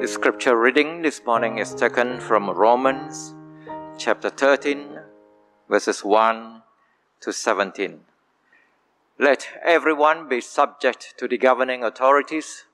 The 0.00 0.08
scripture 0.08 0.56
reading 0.56 1.02
this 1.02 1.20
morning 1.26 1.58
is 1.58 1.74
taken 1.74 2.20
from 2.20 2.48
Romans 2.48 3.34
chapter 3.98 4.30
13, 4.30 4.98
verses 5.68 6.02
1 6.02 6.62
to 7.20 7.32
17. 7.34 8.00
Let 9.18 9.46
everyone 9.62 10.26
be 10.26 10.40
subject 10.40 11.12
to 11.18 11.28
the 11.28 11.36
governing 11.36 11.84
authorities, 11.84 12.64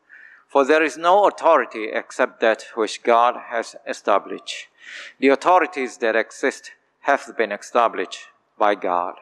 for 0.46 0.64
there 0.64 0.84
is 0.84 0.96
no 0.96 1.26
authority 1.26 1.88
except 1.92 2.38
that 2.42 2.62
which 2.76 3.02
God 3.02 3.34
has 3.48 3.74
established. 3.88 4.68
The 5.18 5.30
authorities 5.30 5.96
that 5.96 6.14
exist 6.14 6.70
have 7.00 7.36
been 7.36 7.50
established 7.50 8.28
by 8.56 8.76
God. 8.76 9.16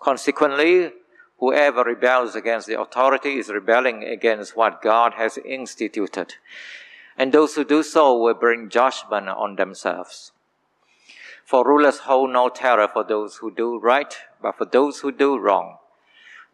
Consequently, 0.00 0.92
Whoever 1.38 1.84
rebels 1.84 2.34
against 2.34 2.66
the 2.66 2.80
authority 2.80 3.38
is 3.38 3.50
rebelling 3.50 4.02
against 4.04 4.56
what 4.56 4.80
God 4.82 5.14
has 5.14 5.38
instituted. 5.38 6.34
And 7.18 7.32
those 7.32 7.54
who 7.54 7.64
do 7.64 7.82
so 7.82 8.16
will 8.16 8.34
bring 8.34 8.68
judgment 8.68 9.28
on 9.28 9.56
themselves. 9.56 10.32
For 11.44 11.64
rulers 11.64 11.98
hold 12.00 12.30
no 12.32 12.48
terror 12.48 12.88
for 12.88 13.04
those 13.04 13.36
who 13.36 13.50
do 13.50 13.78
right, 13.78 14.16
but 14.42 14.56
for 14.56 14.64
those 14.64 15.00
who 15.00 15.12
do 15.12 15.38
wrong. 15.38 15.76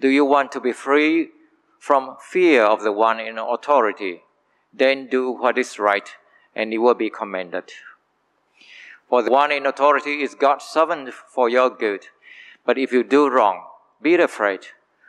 Do 0.01 0.09
you 0.09 0.25
want 0.25 0.53
to 0.53 0.61
be 0.61 0.73
free 0.73 1.31
from 1.79 2.17
fear 2.21 2.65
of 2.65 2.83
the 2.83 2.93
one 2.93 3.21
in 3.21 3.39
authority? 3.39 4.23
Then 4.73 5.07
do 5.09 5.31
what 5.31 5.59
is 5.59 5.79
right, 5.79 6.09
and 6.55 6.73
you 6.73 6.83
will 6.83 6.95
be 6.95 7.09
commended. 7.09 7.73
For 9.09 9.23
the 9.23 9.31
one 9.31 9.53
in 9.53 9.67
authority 9.67 10.23
is 10.23 10.35
God's 10.35 10.65
servant 10.65 11.13
for 11.13 11.49
your 11.49 11.71
good. 11.71 12.07
But 12.65 12.79
if 12.79 12.93
you 12.93 13.03
do 13.03 13.29
wrong, 13.29 13.65
be 14.03 14.15
afraid, 14.17 14.67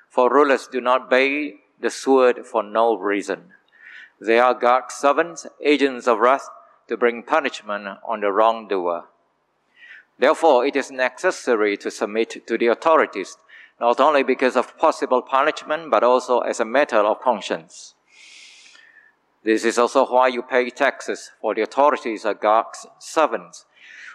for 0.10 0.32
rulers 0.32 0.68
do 0.72 0.80
not 0.80 1.08
obey 1.08 1.56
the 1.80 1.90
sword 1.90 2.46
for 2.46 2.62
no 2.64 2.96
reason. 2.96 3.52
They 4.22 4.40
are 4.40 4.54
God's 4.54 4.94
servants, 4.94 5.48
agents 5.62 6.08
of 6.08 6.20
wrath, 6.20 6.48
to 6.88 6.98
bring 6.98 7.24
punishment 7.24 7.88
on 8.08 8.22
the 8.22 8.32
wrongdoer. 8.32 9.06
Therefore, 10.20 10.66
it 10.66 10.76
is 10.76 10.92
necessary 10.92 11.76
to 11.78 11.90
submit 11.90 12.46
to 12.48 12.58
the 12.58 12.68
authorities, 12.68 13.38
not 13.80 14.00
only 14.00 14.24
because 14.24 14.56
of 14.56 14.78
possible 14.78 15.22
punishment, 15.22 15.90
but 15.90 16.04
also 16.04 16.40
as 16.40 16.60
a 16.60 16.66
matter 16.66 17.00
of 17.00 17.20
conscience. 17.20 17.96
This 19.44 19.66
is 19.66 19.78
also 19.78 20.06
why 20.06 20.28
you 20.28 20.42
pay 20.42 20.70
taxes, 20.70 21.32
for 21.42 21.54
the 21.54 21.64
authorities 21.64 22.24
are 22.24 22.34
God's 22.34 22.86
servants, 23.00 23.66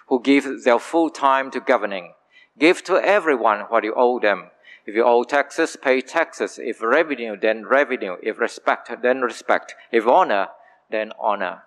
who 0.07 0.23
give 0.23 0.65
their 0.65 0.79
full 0.79 1.11
time 1.11 1.51
to 1.51 1.61
governing. 1.61 2.15
Give 2.59 2.83
to 2.85 2.95
everyone 2.97 3.61
what 3.69 3.85
you 3.85 3.93
owe 3.95 4.19
them 4.19 4.51
if 4.89 4.95
you 4.95 5.05
owe 5.05 5.23
taxes, 5.23 5.77
pay 5.77 6.01
taxes. 6.01 6.59
If 6.59 6.81
revenue, 6.81 7.37
then 7.39 7.67
revenue. 7.67 8.17
If 8.23 8.39
respect, 8.39 8.91
then 9.03 9.21
respect. 9.21 9.75
If 9.93 10.07
honor, 10.07 10.49
then 10.91 11.13
honor. 11.21 11.65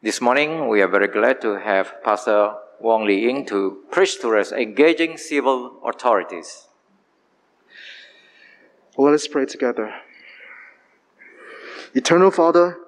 This 0.00 0.20
morning, 0.20 0.68
we 0.68 0.80
are 0.80 0.86
very 0.86 1.08
glad 1.08 1.40
to 1.40 1.58
have 1.58 2.04
Pastor 2.04 2.54
Wong 2.78 3.04
Li 3.04 3.22
Ying 3.22 3.46
to 3.46 3.82
preach 3.90 4.20
to 4.20 4.36
us 4.36 4.52
engaging 4.52 5.16
civil 5.16 5.80
authorities. 5.84 6.68
Well, 8.96 9.10
let 9.10 9.14
us 9.14 9.26
pray 9.26 9.46
together. 9.46 9.92
Eternal 11.94 12.30
Father, 12.30 12.78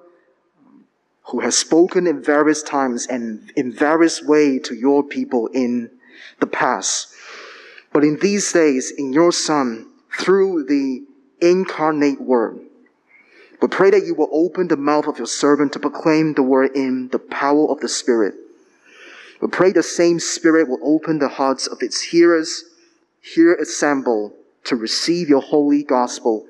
who 1.23 1.41
has 1.41 1.57
spoken 1.57 2.07
in 2.07 2.23
various 2.23 2.63
times 2.63 3.07
and 3.07 3.51
in 3.57 3.73
various 3.73 4.23
ways 4.23 4.61
to 4.69 4.73
your 4.73 5.03
people 5.03 5.47
in 5.47 5.91
the 6.39 6.47
past, 6.47 7.13
but 7.91 8.03
in 8.03 8.17
these 8.19 8.51
days, 8.51 8.91
in 8.91 9.13
your 9.13 9.31
Son, 9.31 9.87
through 10.17 10.65
the 10.65 11.03
incarnate 11.41 12.21
Word, 12.21 12.59
we 13.61 13.67
pray 13.67 13.89
that 13.89 14.05
you 14.05 14.15
will 14.15 14.29
open 14.31 14.67
the 14.67 14.77
mouth 14.77 15.07
of 15.07 15.17
your 15.17 15.27
servant 15.27 15.73
to 15.73 15.79
proclaim 15.79 16.33
the 16.33 16.43
Word 16.43 16.71
in 16.75 17.09
the 17.09 17.19
power 17.19 17.69
of 17.69 17.79
the 17.79 17.89
Spirit. 17.89 18.35
We 19.41 19.47
pray 19.47 19.71
the 19.71 19.83
same 19.83 20.19
Spirit 20.19 20.67
will 20.67 20.79
open 20.81 21.19
the 21.19 21.29
hearts 21.29 21.67
of 21.67 21.81
its 21.81 22.01
hearers 22.01 22.65
here 23.21 23.53
assembled 23.55 24.33
to 24.65 24.75
receive 24.75 25.29
your 25.29 25.41
holy 25.41 25.83
gospel 25.83 26.47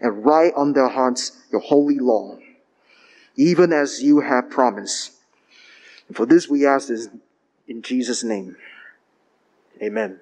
and 0.00 0.24
write 0.24 0.52
on 0.54 0.72
their 0.72 0.88
hearts 0.88 1.32
your 1.50 1.60
holy 1.60 1.98
law, 1.98 2.38
even 3.36 3.72
as 3.72 4.02
you 4.02 4.20
have 4.20 4.50
promised. 4.50 5.12
And 6.08 6.16
for 6.16 6.26
this 6.26 6.48
we 6.48 6.66
ask 6.66 6.88
this 6.88 7.08
in 7.68 7.82
Jesus' 7.82 8.24
name. 8.24 8.56
Amen. 9.82 10.20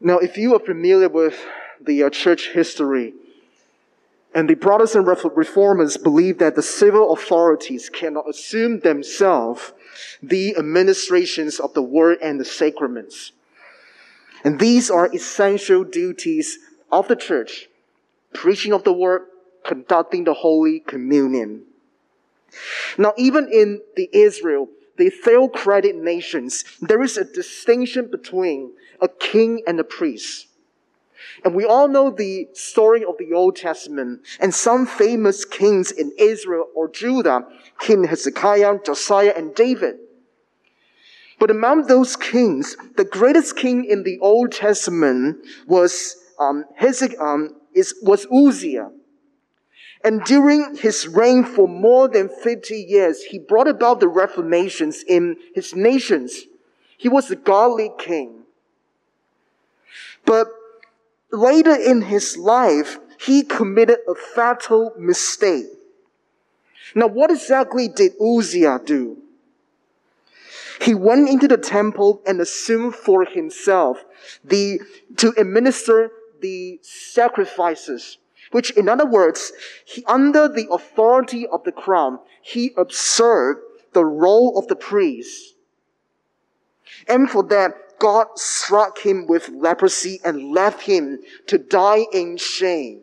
Now, 0.00 0.18
if 0.18 0.36
you 0.36 0.54
are 0.54 0.60
familiar 0.60 1.08
with 1.08 1.42
the 1.80 2.02
uh, 2.02 2.10
church 2.10 2.50
history, 2.50 3.14
and 4.34 4.50
the 4.50 4.54
Protestant 4.54 5.06
reformers 5.06 5.96
believe 5.96 6.38
that 6.38 6.56
the 6.56 6.62
civil 6.62 7.14
authorities 7.14 7.88
cannot 7.88 8.28
assume 8.28 8.80
themselves 8.80 9.72
the 10.22 10.54
administrations 10.58 11.58
of 11.58 11.72
the 11.72 11.80
word 11.80 12.18
and 12.22 12.38
the 12.38 12.44
sacraments. 12.44 13.32
And 14.44 14.60
these 14.60 14.90
are 14.90 15.12
essential 15.14 15.84
duties 15.84 16.58
of 16.92 17.08
the 17.08 17.16
church 17.16 17.68
preaching 18.34 18.74
of 18.74 18.84
the 18.84 18.92
word, 18.92 19.22
conducting 19.64 20.24
the 20.24 20.34
Holy 20.34 20.80
Communion. 20.80 21.62
Now, 22.98 23.14
even 23.16 23.48
in 23.50 23.80
the 23.96 24.10
Israel, 24.12 24.68
the 24.96 25.10
theocratic 25.10 25.96
nations, 25.96 26.64
there 26.80 27.02
is 27.02 27.16
a 27.16 27.24
distinction 27.24 28.10
between 28.10 28.72
a 29.00 29.08
king 29.08 29.62
and 29.66 29.78
a 29.78 29.84
priest. 29.84 30.48
And 31.44 31.54
we 31.54 31.64
all 31.64 31.88
know 31.88 32.10
the 32.10 32.48
story 32.54 33.04
of 33.04 33.18
the 33.18 33.32
Old 33.32 33.56
Testament 33.56 34.20
and 34.40 34.54
some 34.54 34.86
famous 34.86 35.44
kings 35.44 35.90
in 35.90 36.12
Israel 36.18 36.68
or 36.74 36.88
Judah, 36.88 37.46
King 37.78 38.04
Hezekiah, 38.04 38.78
Josiah, 38.84 39.34
and 39.36 39.54
David. 39.54 39.96
But 41.38 41.50
among 41.50 41.86
those 41.86 42.16
kings, 42.16 42.76
the 42.96 43.04
greatest 43.04 43.56
king 43.56 43.84
in 43.84 44.02
the 44.02 44.18
Old 44.20 44.52
Testament 44.52 45.44
was 45.66 46.16
um, 46.38 46.64
um, 47.20 47.56
is, 47.74 47.94
was 48.02 48.26
Uzziah. 48.32 48.90
And 50.04 50.22
during 50.24 50.76
his 50.76 51.08
reign 51.08 51.44
for 51.44 51.66
more 51.66 52.08
than 52.08 52.28
50 52.28 52.74
years, 52.76 53.22
he 53.22 53.38
brought 53.38 53.68
about 53.68 54.00
the 54.00 54.08
reformations 54.08 55.02
in 55.02 55.36
his 55.54 55.74
nations. 55.74 56.42
He 56.96 57.08
was 57.08 57.30
a 57.30 57.36
godly 57.36 57.90
king. 57.98 58.42
But 60.24 60.48
later 61.32 61.74
in 61.74 62.02
his 62.02 62.36
life, 62.36 62.98
he 63.18 63.42
committed 63.42 63.98
a 64.08 64.14
fatal 64.14 64.92
mistake. 64.98 65.66
Now, 66.94 67.06
what 67.06 67.30
exactly 67.30 67.88
did 67.88 68.12
Uzziah 68.20 68.80
do? 68.84 69.18
He 70.80 70.94
went 70.94 71.28
into 71.28 71.48
the 71.48 71.56
temple 71.56 72.22
and 72.26 72.40
assumed 72.40 72.94
for 72.94 73.24
himself 73.24 74.04
the, 74.44 74.80
to 75.16 75.32
administer 75.36 76.10
the 76.40 76.78
sacrifices, 76.82 78.18
which 78.50 78.70
in 78.72 78.88
other 78.88 79.06
words, 79.06 79.52
he, 79.84 80.04
under 80.06 80.48
the 80.48 80.68
authority 80.70 81.46
of 81.46 81.64
the 81.64 81.72
crown, 81.72 82.18
he 82.42 82.72
observed 82.76 83.60
the 83.92 84.04
role 84.04 84.58
of 84.58 84.68
the 84.68 84.76
priest. 84.76 85.54
And 87.08 87.30
for 87.30 87.42
that, 87.44 87.98
God 87.98 88.26
struck 88.36 88.98
him 88.98 89.26
with 89.26 89.48
leprosy 89.48 90.20
and 90.24 90.52
left 90.52 90.82
him 90.82 91.20
to 91.46 91.58
die 91.58 92.04
in 92.12 92.36
shame. 92.36 93.00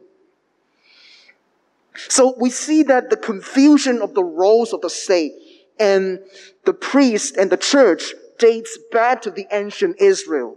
So 1.95 2.35
we 2.37 2.49
see 2.49 2.83
that 2.83 3.09
the 3.09 3.17
confusion 3.17 4.01
of 4.01 4.13
the 4.13 4.23
roles 4.23 4.73
of 4.73 4.81
the 4.81 4.89
state 4.89 5.33
and 5.79 6.19
the 6.65 6.73
priest 6.73 7.37
and 7.37 7.51
the 7.51 7.57
church 7.57 8.13
dates 8.39 8.77
back 8.91 9.21
to 9.23 9.31
the 9.31 9.47
ancient 9.51 9.97
Israel. 9.99 10.55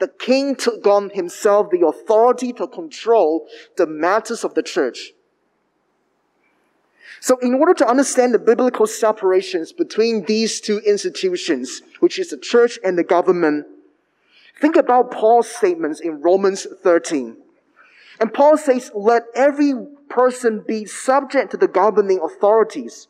The 0.00 0.08
king 0.08 0.56
took 0.56 0.86
on 0.86 1.10
himself 1.10 1.70
the 1.70 1.86
authority 1.86 2.52
to 2.54 2.66
control 2.66 3.46
the 3.76 3.86
matters 3.86 4.44
of 4.44 4.54
the 4.54 4.62
church. 4.62 5.12
So 7.20 7.36
in 7.38 7.54
order 7.54 7.74
to 7.74 7.86
understand 7.86 8.32
the 8.32 8.38
biblical 8.38 8.86
separations 8.86 9.72
between 9.72 10.24
these 10.24 10.58
two 10.60 10.78
institutions, 10.78 11.82
which 12.00 12.18
is 12.18 12.30
the 12.30 12.38
church 12.38 12.78
and 12.82 12.96
the 12.96 13.04
government, 13.04 13.66
think 14.58 14.74
about 14.74 15.10
Paul's 15.10 15.48
statements 15.48 16.00
in 16.00 16.22
Romans 16.22 16.66
13. 16.82 17.36
And 18.20 18.32
Paul 18.32 18.56
says, 18.56 18.90
let 18.94 19.24
every 19.34 19.74
person 20.08 20.64
be 20.66 20.86
subject 20.86 21.50
to 21.50 21.58
the 21.58 21.68
governing 21.68 22.20
authorities. 22.20 23.08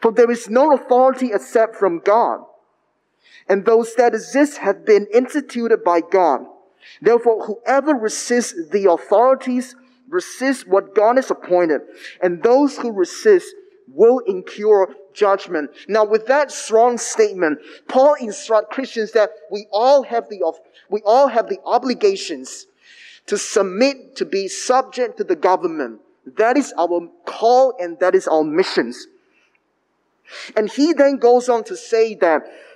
For 0.00 0.12
there 0.12 0.30
is 0.30 0.50
no 0.50 0.74
authority 0.74 1.30
except 1.32 1.76
from 1.76 2.00
God. 2.00 2.44
And 3.48 3.64
those 3.64 3.94
that 3.96 4.14
exist 4.14 4.58
have 4.58 4.84
been 4.84 5.06
instituted 5.12 5.84
by 5.84 6.00
God. 6.00 6.46
Therefore, 7.00 7.44
whoever 7.44 7.94
resists 7.94 8.70
the 8.70 8.90
authorities 8.90 9.76
resists 10.08 10.66
what 10.66 10.94
God 10.94 11.16
has 11.16 11.30
appointed, 11.30 11.80
and 12.22 12.42
those 12.42 12.76
who 12.76 12.92
resist 12.92 13.54
will 13.88 14.18
incur 14.20 14.94
judgment. 15.14 15.70
Now, 15.88 16.04
with 16.04 16.26
that 16.26 16.50
strong 16.50 16.98
statement, 16.98 17.60
Paul 17.88 18.14
instructs 18.14 18.74
Christians 18.74 19.12
that 19.12 19.30
we 19.50 19.66
all 19.72 20.02
have 20.02 20.28
the 20.28 20.40
we 20.90 21.00
all 21.04 21.28
have 21.28 21.48
the 21.48 21.58
obligations 21.64 22.66
to 23.26 23.38
submit 23.38 24.16
to 24.16 24.24
be 24.24 24.48
subject 24.48 25.18
to 25.18 25.24
the 25.24 25.36
government, 25.36 26.00
That 26.36 26.56
is 26.56 26.72
our 26.78 27.08
call 27.24 27.74
and 27.78 27.98
that 28.00 28.14
is 28.14 28.28
our 28.28 28.44
missions. 28.44 29.06
And 30.56 30.70
he 30.70 30.92
then 30.92 31.16
goes 31.16 31.48
on 31.48 31.64
to 31.64 31.76
say 31.76 32.14
that 32.16 32.42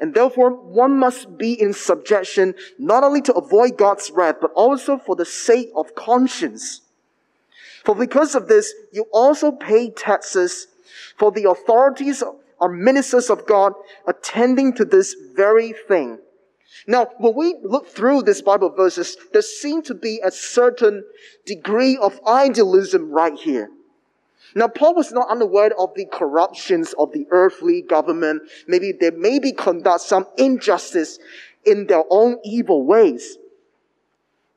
And 0.00 0.14
therefore, 0.14 0.50
one 0.50 0.98
must 0.98 1.38
be 1.38 1.60
in 1.60 1.72
subjection 1.72 2.54
not 2.78 3.04
only 3.04 3.20
to 3.22 3.34
avoid 3.34 3.76
God's 3.76 4.10
wrath, 4.10 4.36
but 4.40 4.52
also 4.52 4.98
for 4.98 5.16
the 5.16 5.24
sake 5.24 5.70
of 5.74 5.94
conscience. 5.94 6.82
For 7.84 7.94
because 7.94 8.34
of 8.34 8.48
this, 8.48 8.74
you 8.92 9.06
also 9.12 9.52
pay 9.52 9.90
taxes, 9.90 10.66
for 11.16 11.30
the 11.30 11.48
authorities 11.48 12.22
are 12.60 12.68
ministers 12.68 13.30
of 13.30 13.46
God 13.46 13.74
attending 14.06 14.72
to 14.74 14.84
this 14.84 15.14
very 15.34 15.72
thing. 15.86 16.18
Now, 16.86 17.08
when 17.18 17.34
we 17.34 17.56
look 17.62 17.88
through 17.88 18.22
these 18.22 18.42
Bible 18.42 18.70
verses, 18.70 19.16
there 19.32 19.42
seems 19.42 19.86
to 19.88 19.94
be 19.94 20.20
a 20.24 20.30
certain 20.30 21.04
degree 21.44 21.96
of 21.96 22.20
idealism 22.26 23.10
right 23.10 23.34
here. 23.38 23.70
Now, 24.56 24.68
Paul 24.68 24.94
was 24.94 25.12
not 25.12 25.28
unaware 25.28 25.78
of 25.78 25.92
the 25.94 26.06
corruptions 26.06 26.94
of 26.98 27.12
the 27.12 27.26
earthly 27.30 27.82
government. 27.82 28.40
Maybe 28.66 28.90
they 28.90 29.10
maybe 29.10 29.52
conduct 29.52 30.00
some 30.00 30.24
injustice 30.38 31.18
in 31.66 31.88
their 31.88 32.04
own 32.08 32.38
evil 32.42 32.86
ways. 32.86 33.36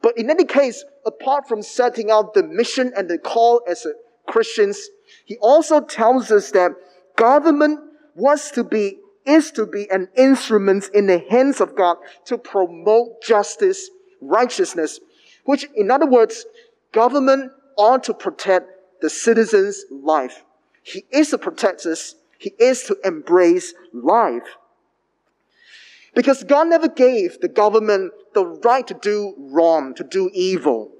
But 0.02 0.18
in 0.18 0.30
any 0.30 0.46
case, 0.46 0.86
apart 1.06 1.50
from 1.50 1.62
setting 1.62 2.10
out 2.10 2.34
the 2.34 2.44
mission 2.44 2.94
and 2.96 3.10
the 3.10 3.18
call 3.18 3.62
as 3.68 3.86
Christians, 4.26 4.88
he 5.26 5.36
also 5.42 5.82
tells 5.82 6.32
us 6.32 6.52
that 6.52 6.72
government 7.18 7.82
was 8.16 8.52
to 8.52 8.64
be, 8.64 9.00
is 9.26 9.52
to 9.52 9.66
be 9.66 9.92
an 9.92 10.08
instrument 10.16 10.90
in 10.94 11.08
the 11.08 11.26
hands 11.30 11.60
of 11.60 11.76
God 11.76 11.98
to 12.24 12.38
promote 12.38 13.22
justice, 13.22 13.90
righteousness, 14.22 15.02
which 15.44 15.68
in 15.76 15.92
other 15.92 16.08
words, 16.08 16.46
government 16.94 17.52
ought 17.76 18.06
to 18.06 18.14
protect 18.14 18.79
the 19.02 19.10
citizen's 19.10 19.86
life. 19.92 20.44
He 20.84 21.06
is 21.12 21.30
to 21.30 21.38
protect 21.38 21.86
us. 21.86 22.16
He 22.38 22.54
is 22.60 22.84
to 22.84 22.98
embrace 23.04 23.74
life. 23.94 24.58
Because 26.16 26.44
God 26.44 26.68
never 26.68 26.88
gave 26.88 27.40
the 27.40 27.48
government 27.48 28.14
the 28.34 28.46
right 28.46 28.86
to 28.88 28.94
do 28.94 29.36
wrong, 29.38 29.94
to 29.96 30.04
do 30.04 30.30
evil. 30.34 30.92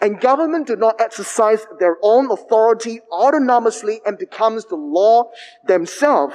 And 0.00 0.20
government 0.20 0.66
do 0.66 0.76
not 0.76 1.00
exercise 1.00 1.66
their 1.78 1.96
own 2.02 2.30
authority 2.30 3.00
autonomously 3.10 3.98
and 4.04 4.18
becomes 4.18 4.66
the 4.66 4.76
law 4.76 5.30
themselves. 5.66 6.34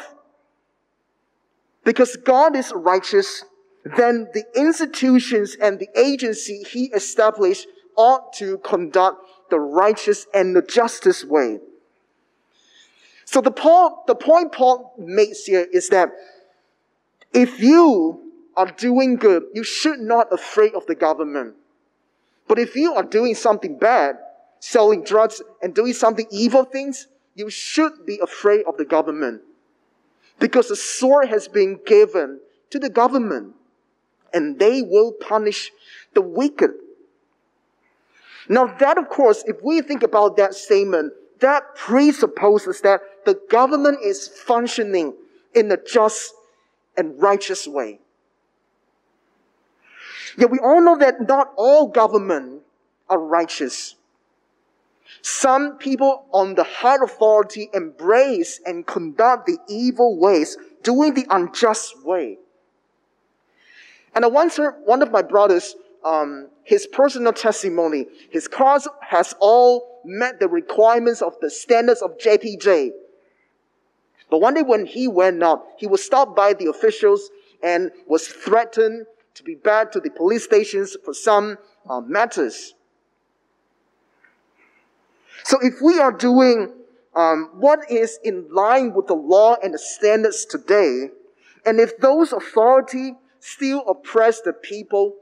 Because 1.83 2.15
God 2.15 2.55
is 2.55 2.71
righteous, 2.75 3.45
then 3.97 4.27
the 4.33 4.45
institutions 4.55 5.55
and 5.61 5.79
the 5.79 5.89
agency 5.95 6.63
he 6.63 6.85
established 6.85 7.67
ought 7.95 8.33
to 8.33 8.57
conduct 8.59 9.17
the 9.53 9.59
righteous 9.59 10.25
and 10.33 10.55
the 10.55 10.63
justice 10.63 11.23
way. 11.23 11.59
So 13.25 13.39
the, 13.39 13.51
Paul, 13.51 14.03
the 14.07 14.15
point 14.15 14.51
Paul 14.51 14.95
makes 14.97 15.45
here 15.45 15.67
is 15.71 15.89
that 15.89 16.09
if 17.33 17.59
you 17.59 18.31
are 18.57 18.65
doing 18.65 19.15
good, 19.15 19.44
you 19.53 19.63
should 19.63 20.00
not 20.00 20.33
afraid 20.33 20.73
of 20.73 20.88
the 20.88 20.95
government. 20.95 21.53
But 22.47 22.57
if 22.57 22.75
you 22.75 22.95
are 22.95 23.03
doing 23.03 23.35
something 23.35 23.77
bad, 23.77 24.17
selling 24.59 25.03
drugs 25.03 25.44
and 25.61 25.75
doing 25.75 25.94
something 25.94 26.25
evil 26.31 26.63
things, 26.63 27.07
you 27.35 27.51
should 27.51 28.07
be 28.07 28.17
afraid 28.23 28.63
of 28.65 28.77
the 28.77 28.85
government. 28.85 29.41
Because 30.39 30.69
the 30.69 30.75
sword 30.75 31.29
has 31.29 31.47
been 31.47 31.79
given 31.85 32.39
to 32.71 32.79
the 32.79 32.89
government 32.89 33.53
and 34.33 34.57
they 34.57 34.81
will 34.81 35.11
punish 35.11 35.71
the 36.15 36.21
wicked. 36.21 36.71
Now 38.49 38.65
that, 38.65 38.97
of 38.97 39.09
course, 39.09 39.43
if 39.47 39.61
we 39.63 39.81
think 39.81 40.03
about 40.03 40.37
that 40.37 40.53
statement, 40.53 41.13
that 41.39 41.75
presupposes 41.75 42.81
that 42.81 43.01
the 43.25 43.39
government 43.49 43.99
is 44.03 44.27
functioning 44.27 45.13
in 45.53 45.71
a 45.71 45.77
just 45.77 46.33
and 46.97 47.21
righteous 47.21 47.67
way. 47.67 47.99
Yet 50.37 50.49
we 50.49 50.59
all 50.59 50.81
know 50.81 50.97
that 50.97 51.27
not 51.27 51.51
all 51.55 51.87
government 51.87 52.61
are 53.09 53.19
righteous. 53.19 53.95
Some 55.21 55.77
people 55.77 56.25
on 56.31 56.55
the 56.55 56.63
higher 56.63 57.03
authority 57.03 57.69
embrace 57.73 58.59
and 58.65 58.85
conduct 58.85 59.45
the 59.45 59.57
evil 59.69 60.17
ways, 60.17 60.57
doing 60.81 61.13
the 61.13 61.25
unjust 61.29 62.03
way. 62.03 62.37
And 64.15 64.25
I 64.25 64.27
once 64.27 64.57
heard 64.57 64.75
one 64.85 65.01
of 65.01 65.11
my 65.11 65.21
brothers, 65.21 65.75
um, 66.03 66.50
his 66.63 66.88
personal 66.88 67.33
testimony, 67.33 68.07
his 68.29 68.47
cars 68.47 68.88
has 69.01 69.33
all 69.39 70.01
met 70.05 70.39
the 70.39 70.47
requirements 70.47 71.21
of 71.21 71.33
the 71.41 71.50
standards 71.50 72.01
of 72.01 72.17
JPJ. 72.17 72.91
But 74.29 74.39
one 74.39 74.53
day 74.53 74.63
when 74.63 74.85
he 74.85 75.07
went 75.07 75.44
out, 75.44 75.65
he 75.77 75.88
was 75.88 76.03
stopped 76.03 76.35
by 76.35 76.53
the 76.53 76.67
officials 76.67 77.29
and 77.61 77.91
was 78.07 78.27
threatened 78.27 79.05
to 79.35 79.44
be 79.44 79.55
back 79.55 79.91
to 79.91 80.00
the 80.00 80.09
police 80.09 80.44
stations 80.44 80.97
for 81.03 81.13
some 81.13 81.57
uh, 81.89 82.01
matters. 82.01 82.73
So 85.44 85.59
if 85.61 85.75
we 85.81 86.00
are 86.00 86.11
doing 86.11 86.73
um, 87.15 87.50
what 87.53 87.79
is 87.91 88.19
in 88.23 88.47
line 88.51 88.94
with 88.94 89.07
the 89.07 89.13
law 89.13 89.55
and 89.61 89.73
the 89.73 89.79
standards 89.79 90.45
today, 90.45 91.09
and 91.65 91.79
if 91.79 91.98
those 91.98 92.33
authority 92.33 93.15
still 93.39 93.83
oppress 93.88 94.41
the 94.41 94.53
people, 94.53 95.15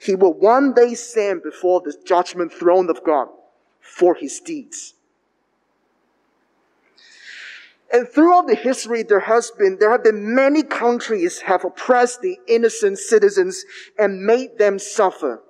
he 0.00 0.14
will 0.14 0.32
one 0.32 0.72
day 0.72 0.94
stand 0.94 1.42
before 1.42 1.80
the 1.80 1.96
judgment 2.04 2.52
throne 2.52 2.90
of 2.90 3.04
God 3.04 3.28
for 3.80 4.14
his 4.14 4.40
deeds. 4.40 4.94
And 7.90 8.06
throughout 8.06 8.46
the 8.46 8.54
history, 8.54 9.02
there 9.02 9.20
has 9.20 9.50
been, 9.50 9.78
there 9.78 9.90
have 9.90 10.04
been 10.04 10.34
many 10.34 10.62
countries 10.62 11.40
have 11.40 11.64
oppressed 11.64 12.20
the 12.20 12.38
innocent 12.46 12.98
citizens 12.98 13.64
and 13.98 14.24
made 14.24 14.58
them 14.58 14.78
suffer. 14.78 15.42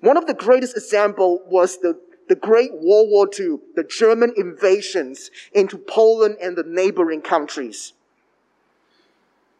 One 0.00 0.16
of 0.16 0.26
the 0.26 0.34
greatest 0.34 0.76
example 0.76 1.42
was 1.46 1.78
the, 1.78 1.98
the 2.28 2.36
Great 2.36 2.72
World 2.72 3.08
War 3.10 3.28
II, 3.38 3.58
the 3.74 3.82
German 3.82 4.32
invasions 4.36 5.30
into 5.52 5.76
Poland 5.76 6.36
and 6.40 6.56
the 6.56 6.62
neighboring 6.62 7.20
countries. 7.20 7.94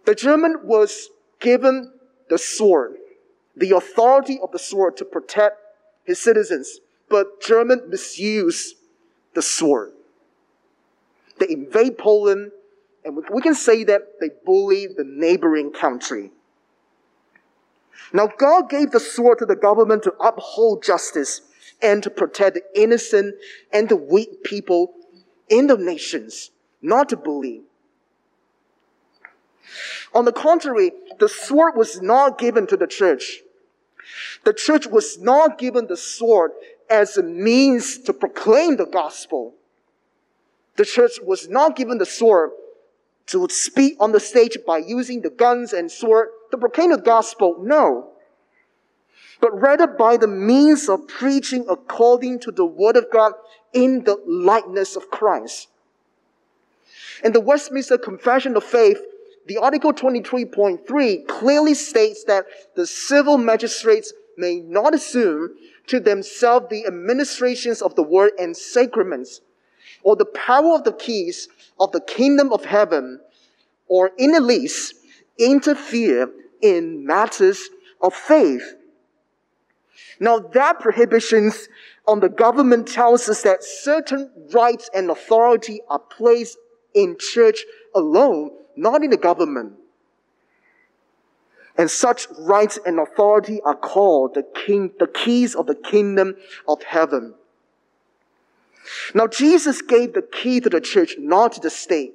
The 0.05 0.15
German 0.15 0.61
was 0.63 1.11
given 1.41 1.93
the 2.29 2.39
sword, 2.39 2.95
the 3.57 3.77
authority 3.77 4.39
of 4.43 4.53
the 4.53 4.59
sword 4.59 4.97
to 4.99 5.05
protect 5.05 5.59
his 6.05 6.21
citizens, 6.21 6.81
but 7.09 7.41
German 7.41 7.89
misused 7.89 8.77
the 9.35 9.43
sword. 9.43 9.93
They 11.39 11.51
invade 11.51 11.99
Poland, 11.99 12.53
and 13.05 13.17
we 13.31 13.43
can 13.43 13.55
say 13.55 13.85
that 13.85 14.21
they 14.21 14.31
bully 14.45 14.87
the 14.87 15.05
neighboring 15.05 15.73
country. 15.73 16.31
Now, 18.13 18.29
God 18.39 18.69
gave 18.69 18.91
the 18.91 19.01
sword 19.01 19.39
to 19.39 19.47
the 19.47 19.57
government 19.57 20.03
to 20.05 20.13
uphold 20.21 20.83
justice 20.83 21.43
and 21.81 22.03
to 22.03 22.11
protect 22.11 22.55
the 22.55 22.63
innocent 22.75 23.37
and 23.73 23.89
the 23.89 23.97
weak 23.97 24.43
people 24.43 24.95
in 25.49 25.67
the 25.67 25.77
nations, 25.77 26.51
not 26.83 27.09
to 27.11 27.17
bully. 27.17 27.63
On 30.13 30.25
the 30.25 30.33
contrary, 30.33 30.93
the 31.21 31.29
sword 31.29 31.77
was 31.77 32.01
not 32.03 32.39
given 32.39 32.67
to 32.67 32.77
the 32.77 32.87
church. 32.87 33.41
The 34.45 34.55
church 34.55 34.87
was 34.87 35.19
not 35.19 35.59
given 35.59 35.87
the 35.87 35.97
sword 35.97 36.53
as 36.89 37.17
a 37.17 37.23
means 37.23 37.99
to 37.99 38.13
proclaim 38.13 38.77
the 38.77 38.87
gospel. 38.87 39.55
The 40.77 40.85
church 40.85 41.21
was 41.23 41.49
not 41.49 41.77
given 41.77 41.99
the 41.99 42.07
sword 42.07 42.51
to 43.27 43.47
speak 43.51 43.97
on 44.01 44.13
the 44.13 44.19
stage 44.19 44.57
by 44.67 44.79
using 44.79 45.21
the 45.21 45.31
guns 45.31 45.73
and 45.73 45.91
sword 45.91 46.29
to 46.51 46.59
proclaim 46.59 46.91
the 46.91 46.99
gospel. 46.99 47.57
No. 47.61 48.11
But 49.41 49.61
rather 49.61 49.87
by 49.87 50.17
the 50.17 50.27
means 50.27 50.89
of 50.89 51.07
preaching 51.07 51.67
according 51.69 52.41
to 52.41 52.51
the 52.51 52.65
word 52.65 52.97
of 52.97 53.07
God 53.13 53.35
in 53.73 54.05
the 54.05 54.17
likeness 54.27 54.97
of 54.97 55.11
Christ. 55.11 55.69
In 57.23 57.33
the 57.33 57.41
Westminster 57.41 57.99
Confession 57.99 58.57
of 58.57 58.65
Faith, 58.65 59.01
the 59.47 59.57
Article 59.59 59.93
23.3 59.93 61.27
clearly 61.27 61.75
states 61.75 62.25
that 62.25 62.45
the 62.77 62.87
civil 62.87 63.39
magistrates 63.39 64.13
may 64.37 64.61
not 64.61 64.95
assume 64.95 65.51
to 65.87 66.01
themselves 66.01 66.67
the 66.71 66.87
administrations 66.87 67.83
of 67.83 67.95
the 67.95 68.03
word 68.03 68.33
and 68.39 68.57
sacraments, 68.57 69.41
or 70.03 70.17
the 70.17 70.25
power 70.25 70.75
of 70.75 70.85
the 70.85 70.93
keys 70.93 71.49
of 71.79 71.93
the 71.93 72.01
kingdom 72.01 72.53
of 72.53 72.65
heaven, 72.65 73.21
or 73.89 74.13
in 74.19 74.33
the 74.33 74.41
least 74.41 74.95
interfere 75.39 76.31
in 76.61 77.05
matters 77.05 77.71
of 78.01 78.15
faith. 78.15 78.75
Now 80.21 80.39
that 80.39 80.81
prohibitions 80.81 81.69
on 82.07 82.21
the 82.21 82.29
government 82.29 82.87
tells 82.87 83.29
us 83.29 83.43
that 83.43 83.65
certain 83.65 84.31
rights 84.53 84.91
and 84.95 85.11
authority 85.11 85.81
are 85.89 85.99
placed 85.99 86.59
in 86.95 87.17
church 87.19 87.65
alone, 87.95 88.51
not 88.81 89.05
in 89.05 89.11
the 89.11 89.17
government. 89.17 89.75
And 91.77 91.91
such 91.91 92.27
rights 92.39 92.79
and 92.85 92.99
authority 92.99 93.61
are 93.63 93.77
called 93.77 94.35
the 94.35 94.43
king, 94.43 94.91
the 94.99 95.07
keys 95.07 95.55
of 95.55 95.67
the 95.67 95.75
kingdom 95.75 96.37
of 96.67 96.83
heaven. 96.83 97.35
Now 99.15 99.27
Jesus 99.27 99.83
gave 99.83 100.15
the 100.15 100.23
key 100.23 100.61
to 100.61 100.71
the 100.71 100.81
church, 100.81 101.17
not 101.19 101.53
to 101.53 101.61
the 101.61 101.71
state. 101.71 102.15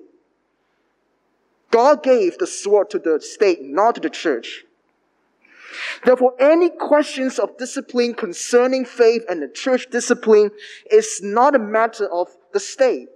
God 1.71 2.03
gave 2.03 2.37
the 2.37 2.47
sword 2.47 2.89
to 2.91 2.99
the 2.99 3.19
state, 3.21 3.61
not 3.61 3.95
to 3.95 4.01
the 4.01 4.09
church. 4.09 4.65
Therefore, 6.03 6.33
any 6.39 6.69
questions 6.69 7.37
of 7.37 7.57
discipline 7.57 8.13
concerning 8.13 8.85
faith 8.85 9.23
and 9.29 9.41
the 9.41 9.49
church 9.49 9.89
discipline 9.89 10.51
is 10.89 11.21
not 11.21 11.53
a 11.53 11.59
matter 11.59 12.07
of 12.11 12.29
the 12.53 12.59
state. 12.59 13.09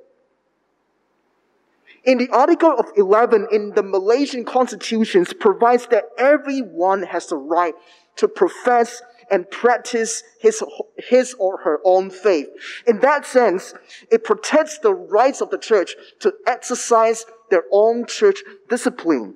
In 2.03 2.17
the 2.17 2.29
Article 2.29 2.71
of 2.71 2.85
11 2.95 3.47
in 3.51 3.71
the 3.71 3.83
Malaysian 3.83 4.45
constitutions 4.45 5.33
provides 5.33 5.87
that 5.87 6.05
everyone 6.17 7.03
has 7.03 7.27
the 7.27 7.37
right 7.37 7.73
to 8.15 8.27
profess 8.27 9.01
and 9.31 9.49
practice 9.51 10.23
his, 10.39 10.63
his 10.97 11.35
or 11.37 11.57
her 11.57 11.79
own 11.83 12.09
faith. 12.09 12.47
In 12.87 12.99
that 12.99 13.25
sense, 13.25 13.73
it 14.11 14.23
protects 14.23 14.79
the 14.79 14.93
rights 14.93 15.41
of 15.41 15.49
the 15.49 15.57
church 15.57 15.95
to 16.19 16.33
exercise 16.47 17.25
their 17.49 17.63
own 17.71 18.05
church 18.05 18.41
discipline 18.69 19.35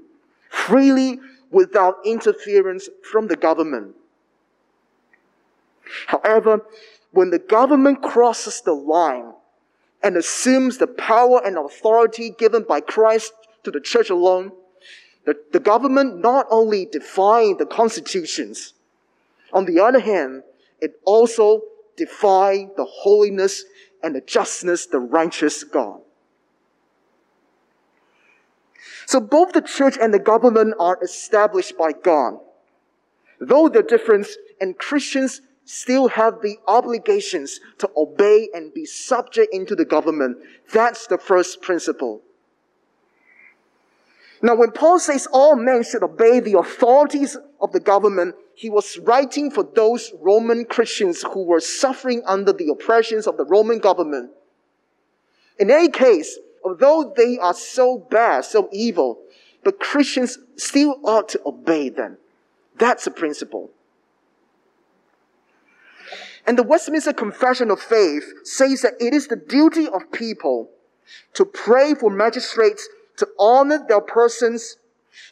freely 0.49 1.19
without 1.51 1.97
interference 2.05 2.89
from 3.03 3.27
the 3.27 3.35
government. 3.35 3.95
However, 6.07 6.65
when 7.11 7.29
the 7.29 7.39
government 7.39 8.01
crosses 8.01 8.61
the 8.61 8.73
line 8.73 9.33
and 10.03 10.17
assumes 10.17 10.77
the 10.77 10.87
power 10.87 11.41
and 11.43 11.57
authority 11.57 12.29
given 12.29 12.63
by 12.63 12.81
Christ 12.81 13.33
to 13.63 13.71
the 13.71 13.79
church 13.79 14.09
alone, 14.09 14.51
the, 15.25 15.35
the 15.53 15.59
government 15.59 16.19
not 16.19 16.45
only 16.51 16.85
defines 16.85 17.57
the 17.57 17.65
constitutions, 17.65 18.73
on 19.53 19.65
the 19.65 19.79
other 19.79 19.99
hand, 19.99 20.43
it 20.81 20.99
also 21.05 21.61
defies 21.95 22.67
the 22.75 22.83
holiness 22.85 23.63
and 24.03 24.15
the 24.15 24.21
justness, 24.21 24.85
the 24.87 24.99
righteous 24.99 25.63
God. 25.63 26.01
So 29.05 29.21
both 29.21 29.53
the 29.53 29.61
church 29.61 29.97
and 30.01 30.13
the 30.13 30.19
government 30.19 30.73
are 30.79 30.97
established 31.01 31.77
by 31.77 31.93
God. 31.93 32.39
Though 33.39 33.69
they're 33.69 33.81
different, 33.81 34.27
and 34.59 34.77
Christians 34.77 35.41
still 35.65 36.09
have 36.09 36.41
the 36.41 36.57
obligations 36.67 37.59
to 37.77 37.89
obey 37.95 38.49
and 38.53 38.73
be 38.73 38.85
subject 38.85 39.53
into 39.53 39.75
the 39.75 39.85
government. 39.85 40.37
That's 40.71 41.07
the 41.07 41.17
first 41.17 41.61
principle. 41.61 42.21
Now, 44.41 44.55
when 44.55 44.71
Paul 44.71 44.99
says 44.99 45.25
all 45.31 45.55
men 45.55 45.83
should 45.83 46.03
obey 46.03 46.41
the 46.41 46.59
authorities 46.59 47.37
of 47.61 47.71
the 47.71 47.79
government, 47.79 48.35
he 48.55 48.69
was 48.69 48.99
writing 48.99 49.49
for 49.49 49.63
those 49.63 50.11
Roman 50.19 50.65
Christians 50.65 51.23
who 51.23 51.43
were 51.45 51.61
suffering 51.61 52.21
under 52.25 52.51
the 52.51 52.67
oppressions 52.67 53.25
of 53.25 53.37
the 53.37 53.45
Roman 53.45 53.79
government. 53.79 54.31
In 55.57 55.71
any 55.71 55.89
case, 55.89 56.37
although 56.63 57.13
they 57.15 57.37
are 57.37 57.53
so 57.53 57.97
bad, 57.97 58.43
so 58.43 58.67
evil, 58.73 59.19
but 59.63 59.79
Christians 59.79 60.37
still 60.57 60.99
ought 61.03 61.29
to 61.29 61.41
obey 61.45 61.87
them. 61.87 62.17
That's 62.77 63.05
the 63.05 63.11
principle. 63.11 63.71
And 66.45 66.57
the 66.57 66.63
Westminster 66.63 67.13
Confession 67.13 67.71
of 67.71 67.79
Faith 67.79 68.33
says 68.43 68.81
that 68.81 68.95
it 68.99 69.13
is 69.13 69.27
the 69.27 69.35
duty 69.35 69.87
of 69.87 70.11
people 70.11 70.69
to 71.33 71.45
pray 71.45 71.93
for 71.93 72.09
magistrates 72.09 72.87
to 73.17 73.27
honor 73.39 73.85
their 73.87 74.01
persons, 74.01 74.77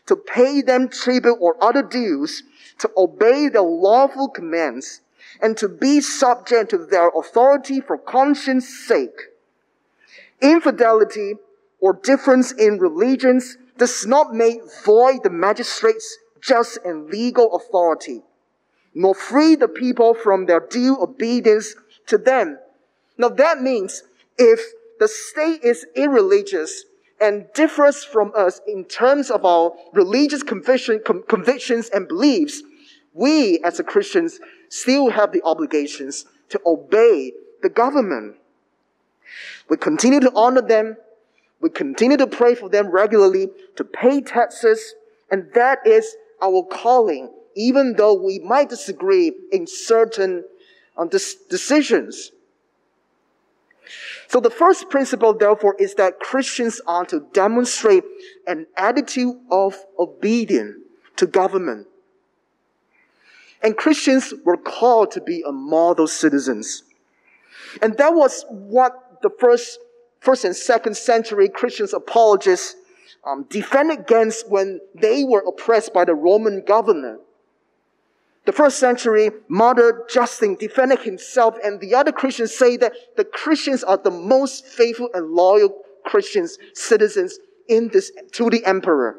to 0.05 0.15
pay 0.15 0.61
them 0.61 0.87
tribute 0.87 1.37
or 1.39 1.61
other 1.61 1.81
dues, 1.81 2.43
to 2.79 2.89
obey 2.95 3.49
their 3.49 3.61
lawful 3.61 4.29
commands, 4.29 5.01
and 5.41 5.57
to 5.57 5.67
be 5.67 5.99
subject 5.99 6.69
to 6.69 6.77
their 6.77 7.09
authority 7.09 7.81
for 7.81 7.97
conscience 7.97 8.67
sake. 8.67 9.29
Infidelity 10.41 11.33
or 11.79 11.93
difference 11.93 12.51
in 12.51 12.79
religions 12.79 13.57
does 13.77 14.05
not 14.05 14.33
make 14.33 14.61
void 14.85 15.23
the 15.23 15.29
magistrate's 15.29 16.17
just 16.39 16.77
and 16.85 17.09
legal 17.09 17.55
authority 17.55 18.21
nor 18.93 19.15
free 19.15 19.55
the 19.55 19.67
people 19.67 20.13
from 20.13 20.45
their 20.45 20.59
due 20.59 20.97
obedience 21.01 21.75
to 22.07 22.17
them. 22.17 22.57
Now 23.17 23.29
that 23.29 23.61
means 23.61 24.03
if 24.37 24.59
the 24.99 25.07
state 25.07 25.63
is 25.63 25.85
irreligious 25.95 26.85
and 27.19 27.45
differs 27.53 28.03
from 28.03 28.31
us 28.35 28.61
in 28.67 28.85
terms 28.85 29.29
of 29.29 29.45
our 29.45 29.73
religious 29.93 30.43
conviction, 30.43 31.01
com- 31.05 31.23
convictions 31.27 31.89
and 31.89 32.07
beliefs, 32.07 32.63
we 33.13 33.59
as 33.63 33.81
Christians 33.85 34.39
still 34.69 35.09
have 35.09 35.31
the 35.31 35.41
obligations 35.43 36.25
to 36.49 36.59
obey 36.65 37.33
the 37.61 37.69
government. 37.69 38.35
We 39.69 39.77
continue 39.77 40.19
to 40.19 40.31
honor 40.35 40.61
them. 40.61 40.97
We 41.61 41.69
continue 41.69 42.17
to 42.17 42.27
pray 42.27 42.55
for 42.55 42.69
them 42.69 42.89
regularly, 42.89 43.49
to 43.75 43.83
pay 43.83 44.21
taxes, 44.21 44.95
and 45.29 45.49
that 45.53 45.85
is 45.85 46.15
our 46.41 46.63
calling 46.63 47.31
even 47.55 47.95
though 47.97 48.13
we 48.13 48.39
might 48.39 48.69
disagree 48.69 49.33
in 49.51 49.67
certain 49.67 50.43
um, 50.97 51.09
decisions. 51.09 52.31
So 54.27 54.39
the 54.39 54.49
first 54.49 54.89
principle, 54.89 55.33
therefore, 55.33 55.75
is 55.77 55.95
that 55.95 56.19
Christians 56.19 56.79
are 56.87 57.05
to 57.05 57.27
demonstrate 57.33 58.03
an 58.47 58.67
attitude 58.77 59.35
of 59.51 59.75
obedience 59.99 60.77
to 61.17 61.27
government. 61.27 61.87
And 63.61 63.77
Christians 63.77 64.33
were 64.43 64.57
called 64.57 65.11
to 65.11 65.21
be 65.21 65.43
a 65.45 65.51
model 65.51 66.07
citizens. 66.07 66.83
And 67.81 67.97
that 67.97 68.13
was 68.13 68.45
what 68.49 69.21
the 69.21 69.29
first, 69.29 69.79
first 70.19 70.45
and 70.45 70.55
second 70.55 70.97
century 70.97 71.47
Christians 71.47 71.93
apologists 71.93 72.75
um, 73.25 73.45
defended 73.49 73.99
against 73.99 74.49
when 74.49 74.79
they 74.95 75.23
were 75.23 75.43
oppressed 75.47 75.93
by 75.93 76.05
the 76.05 76.15
Roman 76.15 76.63
governor. 76.65 77.19
The 78.45 78.51
first 78.51 78.79
century 78.79 79.29
martyr 79.47 80.05
Justin 80.09 80.55
defended 80.55 80.99
himself 80.99 81.55
and 81.63 81.79
the 81.79 81.93
other 81.93 82.11
Christians 82.11 82.55
say 82.55 82.75
that 82.77 82.93
the 83.15 83.25
Christians 83.25 83.83
are 83.83 83.97
the 83.97 84.11
most 84.11 84.65
faithful 84.65 85.09
and 85.13 85.31
loyal 85.31 85.83
Christians, 86.05 86.57
citizens 86.73 87.37
in 87.67 87.89
this, 87.89 88.11
to 88.33 88.49
the 88.49 88.65
emperor. 88.65 89.17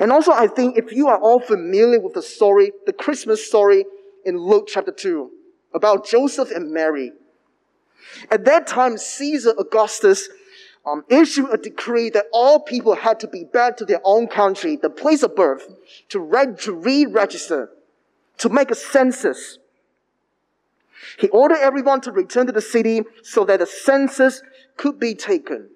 And 0.00 0.10
also 0.10 0.32
I 0.32 0.48
think 0.48 0.76
if 0.76 0.92
you 0.92 1.06
are 1.08 1.18
all 1.18 1.40
familiar 1.40 2.00
with 2.00 2.14
the 2.14 2.22
story, 2.22 2.72
the 2.84 2.92
Christmas 2.92 3.46
story 3.46 3.84
in 4.24 4.36
Luke 4.36 4.66
chapter 4.66 4.92
2 4.92 5.30
about 5.72 6.06
Joseph 6.06 6.50
and 6.50 6.72
Mary. 6.72 7.12
At 8.30 8.44
that 8.44 8.66
time, 8.66 8.98
Caesar 8.98 9.54
Augustus 9.58 10.28
um, 10.86 11.04
issued 11.08 11.52
a 11.52 11.56
decree 11.56 12.10
that 12.10 12.26
all 12.32 12.60
people 12.60 12.94
had 12.94 13.18
to 13.20 13.28
be 13.28 13.44
back 13.44 13.76
to 13.78 13.84
their 13.84 14.00
own 14.04 14.28
country, 14.28 14.76
the 14.76 14.88
place 14.88 15.22
of 15.24 15.34
birth, 15.34 15.66
to, 16.10 16.20
reg- 16.20 16.58
to 16.60 16.72
re-register, 16.72 17.70
to 18.38 18.48
make 18.48 18.70
a 18.70 18.74
census. 18.76 19.58
He 21.18 21.28
ordered 21.28 21.58
everyone 21.58 22.00
to 22.02 22.12
return 22.12 22.46
to 22.46 22.52
the 22.52 22.60
city 22.60 23.02
so 23.22 23.44
that 23.44 23.58
the 23.58 23.66
census 23.66 24.42
could 24.76 25.00
be 25.00 25.14
taken. 25.14 25.70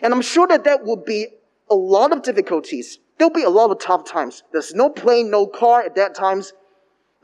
And 0.00 0.14
I'm 0.14 0.22
sure 0.22 0.46
that 0.48 0.64
that 0.64 0.84
would 0.84 1.04
be 1.04 1.28
a 1.70 1.74
lot 1.74 2.12
of 2.12 2.22
difficulties. 2.22 2.98
There'll 3.18 3.32
be 3.32 3.42
a 3.42 3.50
lot 3.50 3.70
of 3.70 3.78
tough 3.78 4.04
times. 4.04 4.42
There's 4.52 4.74
no 4.74 4.88
plane, 4.88 5.30
no 5.30 5.46
car 5.46 5.82
at 5.82 5.94
that 5.96 6.14
times. 6.14 6.52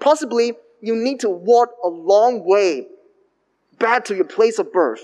Possibly 0.01 0.55
you 0.81 0.97
need 0.97 1.21
to 1.21 1.31
walk 1.31 1.71
a 1.85 1.89
long 1.89 2.45
way 2.45 2.89
back 3.79 4.05
to 4.07 4.15
your 4.15 4.25
place 4.25 4.59
of 4.59 4.73
birth. 4.73 5.03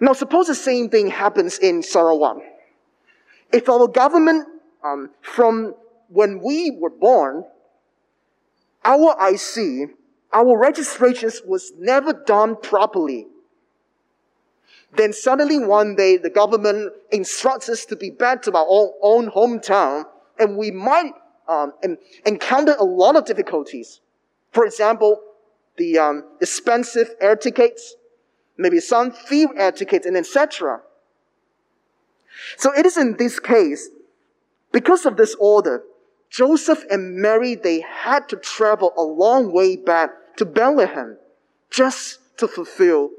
Now, 0.00 0.12
suppose 0.12 0.46
the 0.46 0.54
same 0.54 0.90
thing 0.90 1.08
happens 1.08 1.58
in 1.58 1.82
Sarawak. 1.82 2.38
If 3.52 3.68
our 3.68 3.88
government, 3.88 4.46
um, 4.84 5.10
from 5.22 5.74
when 6.08 6.40
we 6.40 6.70
were 6.70 6.90
born, 6.90 7.44
our 8.84 9.16
IC, 9.30 9.90
our 10.32 10.56
registrations 10.56 11.42
was 11.44 11.72
never 11.78 12.12
done 12.12 12.56
properly. 12.56 13.26
Then 14.96 15.12
suddenly 15.12 15.58
one 15.58 15.96
day 15.96 16.16
the 16.16 16.30
government 16.30 16.92
instructs 17.10 17.68
us 17.68 17.84
to 17.86 17.96
be 17.96 18.10
back 18.10 18.42
to 18.42 18.52
our 18.54 18.66
own, 18.68 18.92
own 19.02 19.30
hometown, 19.30 20.04
and 20.38 20.56
we 20.56 20.70
might 20.70 21.12
um, 21.48 21.72
encounter 22.24 22.74
a 22.78 22.84
lot 22.84 23.16
of 23.16 23.24
difficulties. 23.24 24.00
For 24.52 24.64
example, 24.64 25.20
the 25.76 25.98
um, 25.98 26.24
expensive 26.40 27.10
air 27.20 27.36
tickets, 27.36 27.96
maybe 28.58 28.80
some 28.80 29.14
air 29.56 29.72
tickets, 29.72 30.06
and 30.06 30.16
etc. 30.16 30.82
So 32.56 32.72
it 32.72 32.84
is 32.84 32.96
in 32.96 33.16
this 33.16 33.40
case, 33.40 33.88
because 34.72 35.06
of 35.06 35.16
this 35.16 35.34
order, 35.40 35.82
Joseph 36.30 36.84
and 36.90 37.16
Mary, 37.16 37.54
they 37.54 37.80
had 37.80 38.28
to 38.28 38.36
travel 38.36 38.92
a 38.96 39.02
long 39.02 39.52
way 39.52 39.76
back 39.76 40.10
to 40.36 40.44
Bethlehem 40.44 41.16
just 41.70 42.18
to 42.38 42.46
fulfill 42.46 43.10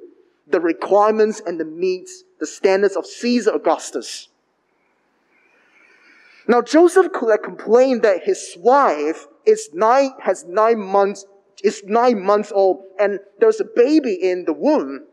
the 0.48 0.60
requirements 0.60 1.42
and 1.46 1.60
the 1.60 1.66
meets 1.66 2.24
the 2.40 2.48
standards 2.48 2.96
of 2.96 3.06
Caesar 3.06 3.52
Augustus. 3.52 4.30
Now 6.48 6.62
Joseph 6.62 7.12
could 7.12 7.30
have 7.30 7.44
complained 7.44 8.02
that 8.02 8.24
his 8.24 8.56
wife 8.58 9.28
is 9.46 9.70
nine, 9.74 10.12
has 10.22 10.46
nine 10.46 10.80
months, 10.80 11.26
is 11.64 11.84
nine 11.86 12.24
months 12.24 12.52
old 12.52 12.84
and 13.00 13.20
there's 13.40 13.60
a 13.60 13.66
baby 13.66 14.14
in 14.14 14.46
the 14.46 14.54
womb. 14.54 15.06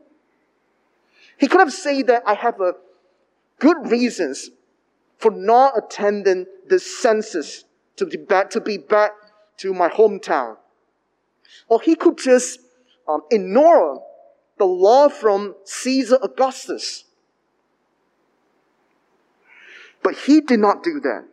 He 1.38 1.46
could 1.46 1.60
have 1.60 1.72
said 1.72 2.06
that 2.06 2.22
I 2.26 2.34
have 2.34 2.60
a 2.60 2.74
good 3.58 3.90
reasons 3.90 4.50
for 5.18 5.30
not 5.30 5.74
attending 5.76 6.46
the 6.68 6.78
census 6.78 7.64
to 7.96 8.06
be 8.06 8.16
back, 8.16 8.50
to 8.50 8.60
be 8.60 8.78
back 8.78 9.12
to 9.58 9.72
my 9.72 9.88
hometown. 9.88 10.56
Or 11.68 11.80
he 11.80 11.94
could 11.94 12.18
just 12.18 12.60
um, 13.08 13.22
ignore 13.30 14.02
the 14.58 14.66
law 14.66 15.08
from 15.08 15.54
Caesar 15.64 16.18
Augustus. 16.22 17.04
But 20.02 20.14
he 20.14 20.40
did 20.40 20.60
not 20.60 20.82
do 20.82 21.00
that. 21.00 21.24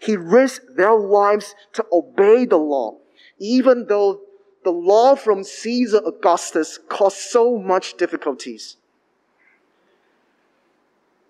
He 0.00 0.16
risked 0.16 0.76
their 0.76 0.94
lives 0.94 1.54
to 1.74 1.86
obey 1.92 2.44
the 2.44 2.58
law, 2.58 2.98
even 3.38 3.86
though 3.86 4.20
the 4.64 4.72
law 4.72 5.14
from 5.14 5.44
Caesar 5.44 6.00
Augustus 6.04 6.78
caused 6.88 7.18
so 7.18 7.58
much 7.58 7.96
difficulties. 7.96 8.76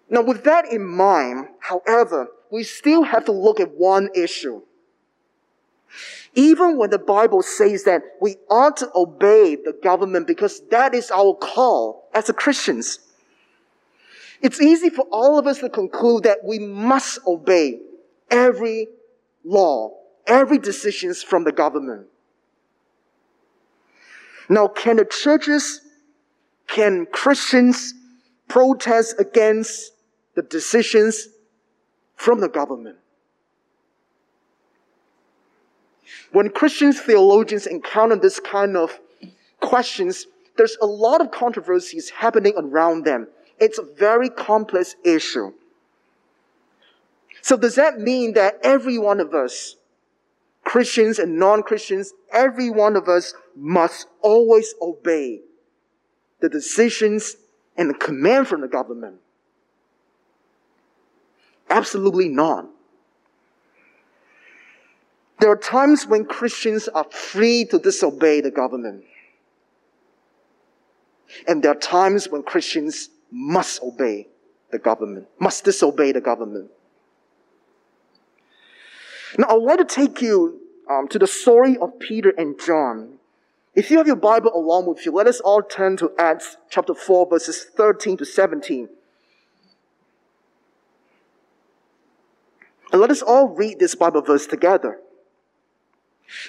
Now, 0.08 0.22
with 0.22 0.44
that 0.44 0.66
in 0.66 0.86
mind, 0.86 1.48
however, 1.58 2.28
we 2.50 2.62
still 2.62 3.02
have 3.02 3.24
to 3.24 3.32
look 3.32 3.58
at 3.58 3.72
one 3.72 4.10
issue. 4.14 4.62
Even 6.34 6.76
when 6.76 6.90
the 6.90 6.98
Bible 6.98 7.42
says 7.42 7.84
that 7.84 8.02
we 8.20 8.36
ought 8.50 8.76
to 8.78 8.90
obey 8.94 9.56
the 9.56 9.72
government 9.82 10.26
because 10.26 10.60
that 10.70 10.94
is 10.94 11.10
our 11.10 11.34
call 11.34 12.08
as 12.14 12.30
Christians, 12.36 12.98
it's 14.40 14.60
easy 14.60 14.90
for 14.90 15.06
all 15.10 15.38
of 15.38 15.46
us 15.46 15.60
to 15.60 15.68
conclude 15.68 16.24
that 16.24 16.38
we 16.44 16.58
must 16.58 17.20
obey 17.26 17.80
every 18.30 18.88
law, 19.44 19.92
every 20.26 20.58
decisions 20.58 21.22
from 21.22 21.44
the 21.44 21.52
government. 21.52 22.08
Now, 24.48 24.68
can 24.68 24.96
the 24.96 25.04
churches, 25.04 25.80
can 26.66 27.06
Christians 27.06 27.94
protest 28.48 29.16
against 29.18 29.92
the 30.34 30.42
decisions 30.42 31.28
from 32.16 32.40
the 32.40 32.48
government? 32.48 32.96
When 36.32 36.50
Christian 36.50 36.92
theologians 36.92 37.66
encounter 37.66 38.16
this 38.16 38.40
kind 38.40 38.76
of 38.76 38.98
questions, 39.60 40.26
there's 40.56 40.76
a 40.82 40.86
lot 40.86 41.20
of 41.20 41.30
controversies 41.30 42.10
happening 42.10 42.54
around 42.56 43.04
them. 43.04 43.28
It's 43.58 43.78
a 43.78 43.82
very 43.82 44.28
complex 44.28 44.96
issue. 45.04 45.52
So 47.40 47.56
does 47.56 47.76
that 47.76 47.98
mean 47.98 48.34
that 48.34 48.58
every 48.62 48.98
one 48.98 49.20
of 49.20 49.34
us, 49.34 49.76
Christians 50.64 51.18
and 51.18 51.38
non-Christians, 51.38 52.14
every 52.32 52.70
one 52.70 52.96
of 52.96 53.08
us 53.08 53.34
must 53.54 54.08
always 54.22 54.74
obey 54.80 55.40
the 56.40 56.48
decisions 56.48 57.36
and 57.76 57.90
the 57.90 57.94
command 57.94 58.48
from 58.48 58.60
the 58.60 58.68
government? 58.68 59.16
Absolutely 61.70 62.28
not. 62.28 62.66
There 65.40 65.50
are 65.50 65.56
times 65.56 66.06
when 66.06 66.24
Christians 66.24 66.88
are 66.88 67.04
free 67.10 67.64
to 67.66 67.78
disobey 67.78 68.40
the 68.40 68.50
government. 68.50 69.04
And 71.46 71.62
there 71.62 71.72
are 71.72 71.76
times 71.78 72.28
when 72.28 72.42
Christians 72.42 73.10
must 73.30 73.82
obey 73.82 74.28
the 74.70 74.78
government, 74.78 75.26
must 75.38 75.64
disobey 75.64 76.12
the 76.12 76.20
government. 76.20 76.70
Now, 79.38 79.48
I 79.48 79.54
want 79.54 79.86
to 79.86 79.94
take 79.94 80.20
you 80.22 80.60
um, 80.88 81.08
to 81.08 81.18
the 81.18 81.26
story 81.26 81.76
of 81.78 81.98
Peter 81.98 82.30
and 82.36 82.58
John. 82.58 83.18
If 83.74 83.90
you 83.90 83.98
have 83.98 84.06
your 84.06 84.16
Bible 84.16 84.52
along 84.54 84.86
with 84.86 85.04
you, 85.04 85.12
let 85.12 85.26
us 85.26 85.40
all 85.40 85.62
turn 85.62 85.96
to 85.96 86.12
Acts 86.18 86.56
chapter 86.70 86.94
4, 86.94 87.28
verses 87.28 87.66
13 87.76 88.18
to 88.18 88.24
17. 88.24 88.88
And 92.92 93.00
let 93.00 93.10
us 93.10 93.22
all 93.22 93.48
read 93.48 93.80
this 93.80 93.96
Bible 93.96 94.22
verse 94.22 94.46
together. 94.46 95.00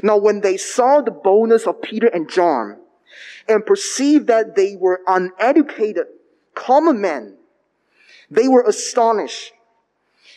Now, 0.03 0.17
when 0.17 0.41
they 0.41 0.57
saw 0.57 1.01
the 1.01 1.09
boldness 1.09 1.65
of 1.65 1.81
Peter 1.81 2.07
and 2.07 2.29
John 2.29 2.77
and 3.47 3.65
perceived 3.65 4.27
that 4.27 4.55
they 4.55 4.75
were 4.75 5.01
uneducated, 5.07 6.05
common 6.53 7.01
men, 7.01 7.37
they 8.29 8.47
were 8.47 8.61
astonished. 8.61 9.53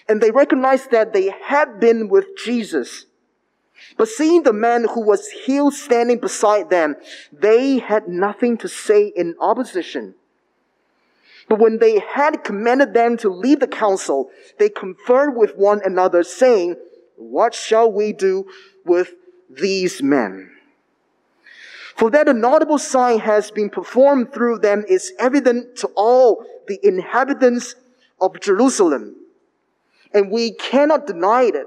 And 0.09 0.21
they 0.21 0.31
recognized 0.31 0.91
that 0.91 1.13
they 1.13 1.31
had 1.43 1.81
been 1.81 2.09
with 2.09 2.27
Jesus. 2.37 3.07
But 3.97 4.09
seeing 4.09 4.43
the 4.43 4.53
man 4.53 4.87
who 4.89 5.03
was 5.03 5.29
healed 5.29 5.75
standing 5.75 6.19
beside 6.19 6.71
them, 6.71 6.97
they 7.33 7.79
had 7.79 8.09
nothing 8.09 8.57
to 8.59 8.69
say 8.69 9.07
in 9.07 9.35
opposition. 9.41 10.15
But 11.49 11.59
when 11.59 11.79
they 11.79 11.99
had 11.99 12.45
commanded 12.45 12.93
them 12.93 13.17
to 13.19 13.31
leave 13.31 13.61
the 13.61 13.67
council, 13.67 14.31
they 14.59 14.69
conferred 14.69 15.31
with 15.35 15.57
one 15.57 15.81
another, 15.85 16.23
saying, 16.23 16.77
What 17.17 17.55
shall 17.55 17.91
we 17.91 18.13
do 18.13 18.47
with 18.85 19.15
these 19.49 20.03
men? 20.03 20.51
For 21.97 22.11
that 22.11 22.29
a 22.29 22.35
notable 22.35 22.79
sign 22.79 23.19
has 23.21 23.51
been 23.51 23.71
performed 23.71 24.33
through 24.33 24.59
them 24.59 24.85
is 24.89 25.13
evident 25.19 25.77
to 25.79 25.89
all 25.97 26.45
the 26.69 26.79
inhabitants 26.87 27.75
of 28.21 28.39
Jerusalem, 28.41 29.17
and 30.13 30.31
we 30.31 30.53
cannot 30.53 31.07
deny 31.07 31.45
it. 31.45 31.67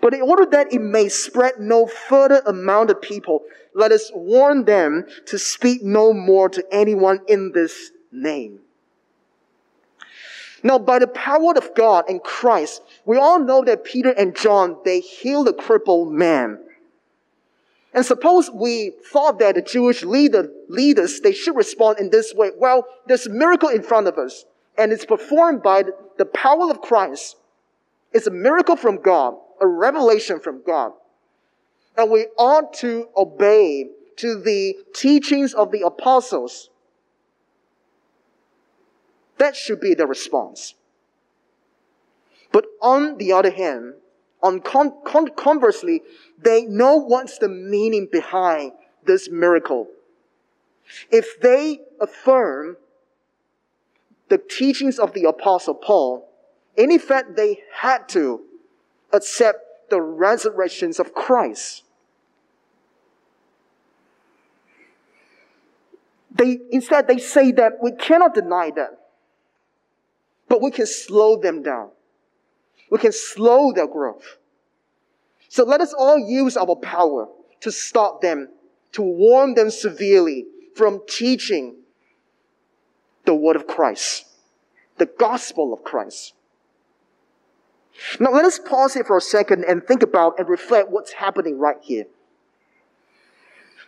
But 0.00 0.14
in 0.14 0.22
order 0.22 0.46
that 0.46 0.72
it 0.72 0.80
may 0.80 1.08
spread 1.08 1.60
no 1.60 1.86
further 1.86 2.42
amount 2.44 2.90
of 2.90 3.00
people, 3.00 3.42
let 3.74 3.92
us 3.92 4.10
warn 4.14 4.64
them 4.64 5.06
to 5.26 5.38
speak 5.38 5.82
no 5.82 6.12
more 6.12 6.48
to 6.48 6.64
anyone 6.72 7.20
in 7.28 7.52
this 7.52 7.92
name. 8.10 8.60
Now, 10.64 10.78
by 10.78 10.98
the 10.98 11.08
power 11.08 11.56
of 11.56 11.74
God 11.74 12.04
and 12.08 12.22
Christ, 12.22 12.82
we 13.04 13.16
all 13.16 13.40
know 13.40 13.64
that 13.64 13.84
Peter 13.84 14.10
and 14.10 14.36
John, 14.36 14.76
they 14.84 15.00
healed 15.00 15.48
a 15.48 15.52
crippled 15.52 16.12
man. 16.12 16.58
And 17.94 18.06
suppose 18.06 18.50
we 18.50 18.92
thought 19.12 19.38
that 19.40 19.56
the 19.56 19.62
Jewish 19.62 20.02
leader, 20.02 20.48
leaders, 20.68 21.20
they 21.20 21.32
should 21.32 21.56
respond 21.56 21.98
in 21.98 22.10
this 22.10 22.32
way. 22.34 22.50
Well, 22.56 22.86
there's 23.06 23.26
a 23.26 23.30
miracle 23.30 23.68
in 23.68 23.82
front 23.82 24.06
of 24.06 24.18
us, 24.18 24.44
and 24.76 24.92
it's 24.92 25.04
performed 25.04 25.62
by 25.62 25.84
the, 26.18 26.24
power 26.24 26.70
of 26.70 26.80
Christ. 26.80 27.36
It's 28.12 28.26
a 28.26 28.30
miracle 28.30 28.76
from 28.76 29.02
God, 29.02 29.34
a 29.60 29.66
revelation 29.66 30.40
from 30.40 30.62
God. 30.64 30.92
And 31.96 32.10
we 32.10 32.26
ought 32.38 32.72
to 32.74 33.08
obey 33.16 33.90
to 34.16 34.40
the 34.40 34.76
teachings 34.94 35.52
of 35.52 35.72
the 35.72 35.84
apostles 35.84 36.70
that 39.42 39.56
should 39.56 39.80
be 39.80 39.94
the 39.94 40.06
response. 40.06 40.74
But 42.52 42.66
on 42.80 43.18
the 43.18 43.32
other 43.32 43.50
hand, 43.50 43.94
on 44.40 44.60
con- 44.60 44.94
con- 45.04 45.30
conversely, 45.30 46.02
they 46.38 46.64
know 46.66 46.94
what's 46.96 47.38
the 47.38 47.48
meaning 47.48 48.08
behind 48.10 48.70
this 49.04 49.28
miracle. 49.28 49.88
If 51.10 51.40
they 51.40 51.80
affirm 52.00 52.76
the 54.32 54.38
teachings 54.38 54.98
of 54.98 55.12
the 55.12 55.24
apostle 55.24 55.74
Paul, 55.74 56.26
in 56.74 56.90
effect, 56.90 57.36
they 57.36 57.58
had 57.70 58.08
to 58.08 58.40
accept 59.12 59.90
the 59.90 60.00
resurrections 60.00 60.98
of 60.98 61.12
Christ. 61.12 61.84
They, 66.34 66.60
instead, 66.70 67.08
they 67.08 67.18
say 67.18 67.52
that 67.52 67.72
we 67.82 67.92
cannot 67.92 68.32
deny 68.32 68.70
them, 68.70 68.96
but 70.48 70.62
we 70.62 70.70
can 70.70 70.86
slow 70.86 71.36
them 71.38 71.62
down. 71.62 71.90
We 72.90 73.00
can 73.00 73.12
slow 73.12 73.70
their 73.70 73.86
growth. 73.86 74.38
So 75.50 75.62
let 75.62 75.82
us 75.82 75.92
all 75.92 76.18
use 76.18 76.56
our 76.56 76.74
power 76.76 77.28
to 77.60 77.70
stop 77.70 78.22
them, 78.22 78.48
to 78.92 79.02
warn 79.02 79.52
them 79.52 79.68
severely 79.68 80.46
from 80.74 81.02
teaching 81.06 81.81
the 83.24 83.34
word 83.34 83.56
of 83.56 83.66
Christ, 83.66 84.26
the 84.98 85.06
gospel 85.06 85.72
of 85.72 85.84
Christ. 85.84 86.34
Now 88.18 88.30
let 88.30 88.44
us 88.44 88.58
pause 88.58 88.94
here 88.94 89.04
for 89.04 89.16
a 89.16 89.20
second 89.20 89.64
and 89.64 89.84
think 89.84 90.02
about 90.02 90.38
and 90.38 90.48
reflect 90.48 90.90
what's 90.90 91.12
happening 91.12 91.58
right 91.58 91.76
here. 91.80 92.06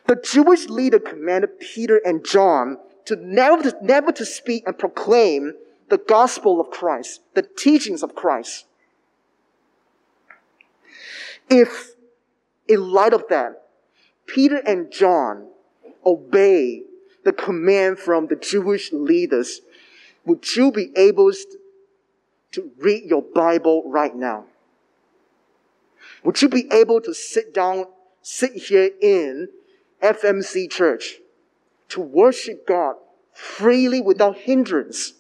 The 0.07 0.17
Jewish 0.17 0.69
leader 0.69 0.99
commanded 0.99 1.59
Peter 1.59 2.01
and 2.05 2.25
John 2.25 2.79
to 3.07 3.17
never, 3.17 3.63
to 3.63 3.77
never 3.83 4.13
to 4.13 4.25
speak 4.25 4.65
and 4.67 4.79
proclaim 4.79 5.55
the 5.89 5.99
gospel 5.99 6.61
of 6.61 6.71
Christ, 6.71 7.21
the 7.35 7.43
teachings 7.43 8.03
of 8.03 8.15
Christ. 8.15 8.67
If, 11.49 11.95
in 12.69 12.91
light 12.91 13.13
of 13.13 13.25
that, 13.29 13.63
Peter 14.27 14.57
and 14.57 14.91
John 14.91 15.49
obey 16.05 16.83
the 17.25 17.33
command 17.33 17.99
from 17.99 18.27
the 18.27 18.37
Jewish 18.37 18.93
leaders, 18.93 19.61
would 20.25 20.57
you 20.57 20.71
be 20.71 20.91
able 20.97 21.33
to 22.53 22.71
read 22.79 23.05
your 23.05 23.23
Bible 23.23 23.83
right 23.87 24.15
now? 24.15 24.45
Would 26.23 26.41
you 26.41 26.49
be 26.49 26.67
able 26.73 27.01
to 27.03 27.13
sit 27.13 27.53
down, 27.53 27.87
sit 28.23 28.53
here 28.55 28.91
in 29.01 29.49
FMC 30.03 30.71
Church 30.71 31.17
to 31.91 32.01
worship 32.01 32.67
God 32.67 32.97
freely 33.33 34.01
without 34.01 34.39
hindrance? 34.39 35.15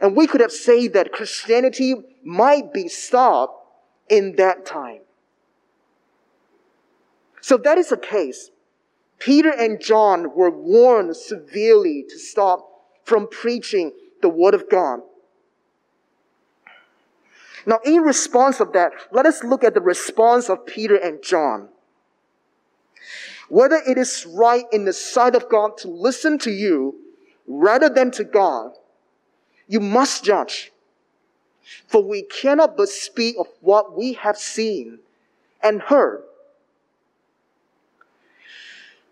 And 0.00 0.16
we 0.16 0.26
could 0.26 0.40
have 0.40 0.52
said 0.52 0.94
that 0.94 1.12
Christianity 1.12 1.94
might 2.24 2.72
be 2.72 2.88
stopped 2.88 3.66
in 4.08 4.36
that 4.36 4.64
time. 4.64 5.00
So 7.42 7.58
that 7.58 7.76
is 7.78 7.90
the 7.90 7.96
case. 7.96 8.50
Peter 9.20 9.50
and 9.50 9.80
John 9.80 10.34
were 10.34 10.50
warned 10.50 11.14
severely 11.14 12.04
to 12.08 12.18
stop 12.18 12.66
from 13.04 13.28
preaching 13.28 13.92
the 14.22 14.28
Word 14.28 14.54
of 14.54 14.68
God. 14.68 15.00
Now, 17.66 17.78
in 17.84 18.00
response 18.02 18.58
of 18.60 18.72
that, 18.72 18.92
let 19.12 19.26
us 19.26 19.44
look 19.44 19.62
at 19.62 19.74
the 19.74 19.80
response 19.82 20.48
of 20.48 20.64
Peter 20.66 20.96
and 20.96 21.22
John. 21.22 21.68
Whether 23.50 23.80
it 23.86 23.98
is 23.98 24.26
right 24.26 24.64
in 24.72 24.86
the 24.86 24.92
sight 24.92 25.34
of 25.34 25.48
God 25.50 25.76
to 25.78 25.88
listen 25.88 26.38
to 26.38 26.50
you 26.50 26.96
rather 27.46 27.90
than 27.90 28.10
to 28.12 28.24
God, 28.24 28.72
you 29.68 29.80
must 29.80 30.24
judge. 30.24 30.72
For 31.86 32.02
we 32.02 32.22
cannot 32.22 32.76
but 32.76 32.88
speak 32.88 33.36
of 33.38 33.48
what 33.60 33.96
we 33.96 34.14
have 34.14 34.38
seen 34.38 35.00
and 35.62 35.82
heard. 35.82 36.22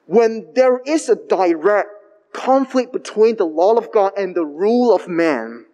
When 0.09 0.47
there 0.55 0.81
is 0.87 1.11
a 1.11 1.17
direct 1.17 1.91
conflict 2.33 2.95
between 2.95 3.37
the 3.37 3.45
law 3.45 3.75
of 3.75 3.93
God 3.93 4.13
and 4.17 4.35
the 4.35 4.45
rule 4.45 4.95
of 4.95 5.07
man, 5.07 5.67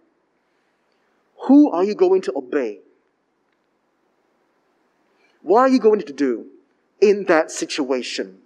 who 1.47 1.71
are 1.71 1.85
you 1.85 1.95
going 1.95 2.21
to 2.23 2.33
obey? 2.35 2.81
What 5.43 5.61
are 5.61 5.69
you 5.69 5.79
going 5.79 6.01
to 6.01 6.13
do 6.13 6.47
in 7.01 7.27
that 7.27 7.53
situation? 7.53 8.39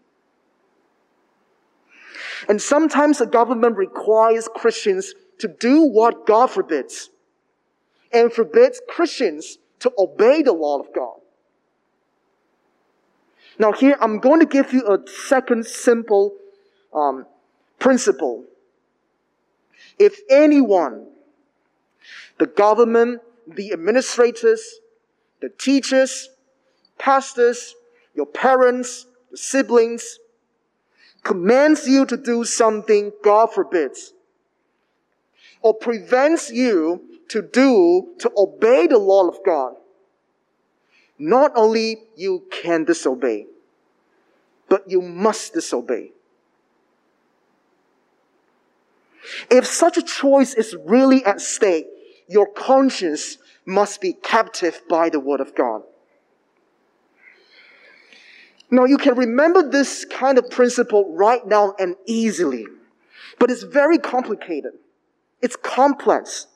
And 2.51 2.61
sometimes 2.61 3.16
the 3.16 3.27
government 3.27 3.79
requires 3.79 4.46
Christians 4.55 5.14
to 5.38 5.48
do 5.48 5.85
what 5.85 6.27
God 6.27 6.51
forbids 6.51 7.09
and 8.12 8.31
forbids 8.31 8.83
Christians 8.87 9.57
to 9.79 9.90
obey 9.96 10.42
the 10.42 10.53
law 10.53 10.81
of 10.81 10.92
God. 10.94 11.20
Now, 13.58 13.72
here 13.72 13.96
I'm 14.00 14.20
going 14.20 14.40
to 14.40 14.46
give 14.46 14.72
you 14.72 14.86
a 14.86 14.98
second 15.08 15.66
simple 15.66 16.34
um, 16.94 17.26
principle. 17.78 18.44
If 19.98 20.20
anyone, 20.30 21.08
the 22.38 22.46
government, 22.46 23.20
the 23.46 23.72
administrators, 23.72 24.80
the 25.40 25.48
teachers, 25.48 26.30
pastors, 26.98 27.74
your 28.14 28.26
parents, 28.26 29.06
the 29.30 29.36
siblings, 29.36 30.18
commands 31.24 31.86
you 31.88 32.06
to 32.06 32.16
do 32.16 32.44
something 32.44 33.12
God 33.24 33.52
forbids, 33.52 34.12
or 35.62 35.74
prevents 35.74 36.50
you 36.50 37.02
to 37.28 37.42
do, 37.42 38.14
to 38.20 38.30
obey 38.36 38.86
the 38.86 38.98
law 38.98 39.28
of 39.28 39.38
God, 39.44 39.74
not 41.18 41.52
only 41.57 42.02
you 42.16 42.44
can 42.50 42.85
disobey, 42.85 43.46
but 44.68 44.88
you 44.88 45.00
must 45.00 45.54
disobey. 45.54 46.12
If 49.50 49.66
such 49.66 49.96
a 49.96 50.02
choice 50.02 50.54
is 50.54 50.76
really 50.87 51.24
at 51.24 51.40
stake, 51.40 51.87
your 52.28 52.46
conscience 52.46 53.38
must 53.66 54.00
be 54.00 54.12
captive 54.12 54.81
by 54.88 55.09
the 55.09 55.20
word 55.20 55.40
of 55.40 55.54
God. 55.54 55.83
Now 58.70 58.85
you 58.85 58.98
can 58.98 59.16
remember 59.16 59.68
this 59.68 60.04
kind 60.04 60.38
of 60.38 60.50
principle 60.50 61.14
right 61.14 61.46
now 61.46 61.74
and 61.78 61.96
easily, 62.07 62.66
but 63.38 63.50
it's 63.50 63.62
very 63.62 63.98
complicated. 63.98 64.72
It's 65.40 65.57
complex 65.57 66.46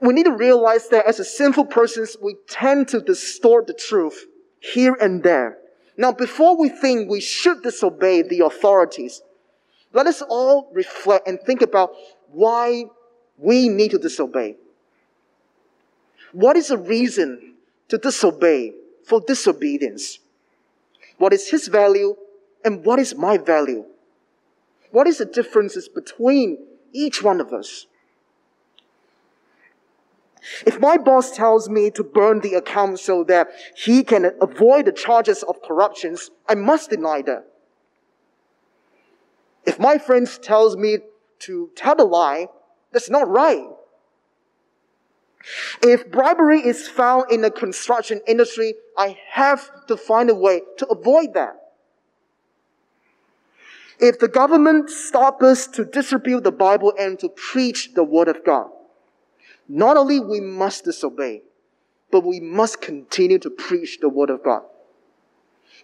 we 0.00 0.12
need 0.12 0.24
to 0.24 0.32
realize 0.32 0.88
that 0.88 1.06
as 1.06 1.20
a 1.20 1.24
sinful 1.24 1.66
persons, 1.66 2.16
we 2.20 2.36
tend 2.48 2.88
to 2.88 3.00
distort 3.00 3.66
the 3.66 3.74
truth 3.74 4.26
here 4.60 4.96
and 5.00 5.22
there. 5.22 5.58
Now, 5.96 6.12
before 6.12 6.56
we 6.56 6.68
think 6.68 7.10
we 7.10 7.20
should 7.20 7.62
disobey 7.62 8.22
the 8.22 8.40
authorities, 8.40 9.22
let 9.92 10.06
us 10.06 10.22
all 10.22 10.70
reflect 10.74 11.26
and 11.26 11.40
think 11.40 11.62
about 11.62 11.92
why 12.30 12.84
we 13.38 13.68
need 13.68 13.92
to 13.92 13.98
disobey. 13.98 14.56
What 16.32 16.56
is 16.56 16.68
the 16.68 16.76
reason 16.76 17.54
to 17.88 17.96
disobey 17.96 18.72
for 19.04 19.20
disobedience? 19.20 20.18
What 21.16 21.32
is 21.32 21.48
his 21.48 21.68
value 21.68 22.16
and 22.64 22.84
what 22.84 22.98
is 22.98 23.14
my 23.14 23.38
value? 23.38 23.86
What 24.90 25.06
is 25.06 25.18
the 25.18 25.24
differences 25.24 25.88
between 25.88 26.58
each 26.92 27.22
one 27.22 27.40
of 27.40 27.52
us? 27.52 27.86
If 30.66 30.80
my 30.80 30.96
boss 30.96 31.32
tells 31.32 31.68
me 31.68 31.90
to 31.92 32.04
burn 32.04 32.40
the 32.40 32.54
account 32.54 33.00
so 33.00 33.24
that 33.24 33.48
he 33.74 34.04
can 34.04 34.32
avoid 34.40 34.86
the 34.86 34.92
charges 34.92 35.42
of 35.42 35.62
corruptions, 35.62 36.30
I 36.48 36.54
must 36.54 36.90
deny 36.90 37.22
that. 37.22 37.46
If 39.64 39.78
my 39.80 39.98
friend 39.98 40.28
tells 40.42 40.76
me 40.76 40.98
to 41.40 41.70
tell 41.74 42.00
a 42.00 42.04
lie, 42.04 42.48
that's 42.92 43.10
not 43.10 43.28
right. 43.28 43.66
If 45.82 46.10
bribery 46.10 46.60
is 46.60 46.88
found 46.88 47.30
in 47.30 47.40
the 47.42 47.50
construction 47.50 48.20
industry, 48.26 48.74
I 48.96 49.18
have 49.30 49.86
to 49.86 49.96
find 49.96 50.30
a 50.30 50.34
way 50.34 50.62
to 50.78 50.86
avoid 50.86 51.34
that. 51.34 51.56
If 53.98 54.18
the 54.18 54.28
government 54.28 54.90
stops 54.90 55.42
us 55.42 55.66
to 55.68 55.84
distribute 55.84 56.44
the 56.44 56.52
Bible 56.52 56.92
and 56.98 57.18
to 57.20 57.28
preach 57.28 57.94
the 57.94 58.04
Word 58.04 58.28
of 58.28 58.44
God, 58.44 58.70
not 59.68 59.96
only 59.96 60.20
we 60.20 60.40
must 60.40 60.84
disobey, 60.84 61.42
but 62.10 62.24
we 62.24 62.40
must 62.40 62.80
continue 62.80 63.38
to 63.38 63.50
preach 63.50 63.98
the 64.00 64.08
word 64.08 64.30
of 64.30 64.42
God. 64.42 64.62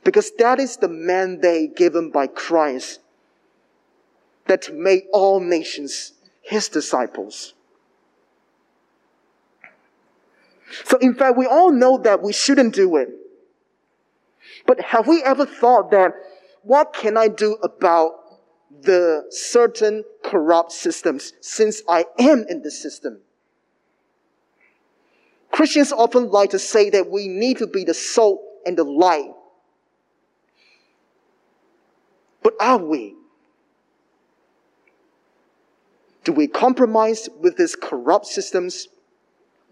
Because 0.04 0.32
that 0.38 0.58
is 0.58 0.76
the 0.76 0.88
mandate 0.88 1.76
given 1.76 2.10
by 2.10 2.26
Christ 2.26 3.00
that 4.46 4.62
to 4.62 4.72
make 4.72 5.06
all 5.12 5.40
nations 5.40 6.12
his 6.40 6.68
disciples. 6.68 7.54
So 10.84 10.96
in 10.98 11.14
fact, 11.14 11.36
we 11.36 11.46
all 11.46 11.70
know 11.70 11.98
that 11.98 12.22
we 12.22 12.32
shouldn't 12.32 12.74
do 12.74 12.96
it. 12.96 13.08
But 14.66 14.80
have 14.80 15.06
we 15.06 15.22
ever 15.22 15.46
thought 15.46 15.90
that 15.90 16.12
what 16.62 16.92
can 16.92 17.16
I 17.16 17.28
do 17.28 17.54
about 17.62 18.12
the 18.80 19.26
certain 19.30 20.04
corrupt 20.24 20.72
systems 20.72 21.34
since 21.40 21.82
I 21.88 22.06
am 22.18 22.44
in 22.48 22.62
the 22.62 22.70
system? 22.70 23.20
Christians 25.52 25.92
often 25.92 26.30
like 26.30 26.50
to 26.50 26.58
say 26.58 26.90
that 26.90 27.10
we 27.10 27.28
need 27.28 27.58
to 27.58 27.66
be 27.66 27.84
the 27.84 27.94
salt 27.94 28.40
and 28.66 28.76
the 28.76 28.84
light. 28.84 29.30
But 32.42 32.54
are 32.58 32.78
we? 32.78 33.14
Do 36.24 36.32
we 36.32 36.48
compromise 36.48 37.28
with 37.38 37.58
these 37.58 37.76
corrupt 37.76 38.26
systems? 38.26 38.88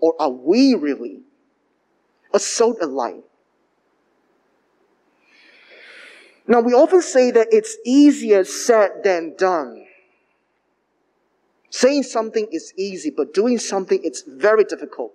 Or 0.00 0.14
are 0.20 0.30
we 0.30 0.74
really 0.74 1.22
a 2.32 2.38
salt 2.38 2.76
and 2.80 2.92
light? 2.92 3.24
Now, 6.46 6.60
we 6.60 6.72
often 6.72 7.00
say 7.00 7.30
that 7.30 7.48
it's 7.52 7.76
easier 7.86 8.44
said 8.44 9.02
than 9.04 9.34
done. 9.38 9.86
Saying 11.70 12.02
something 12.02 12.48
is 12.50 12.74
easy, 12.76 13.10
but 13.10 13.32
doing 13.32 13.58
something 13.58 14.00
it's 14.02 14.22
very 14.26 14.64
difficult. 14.64 15.14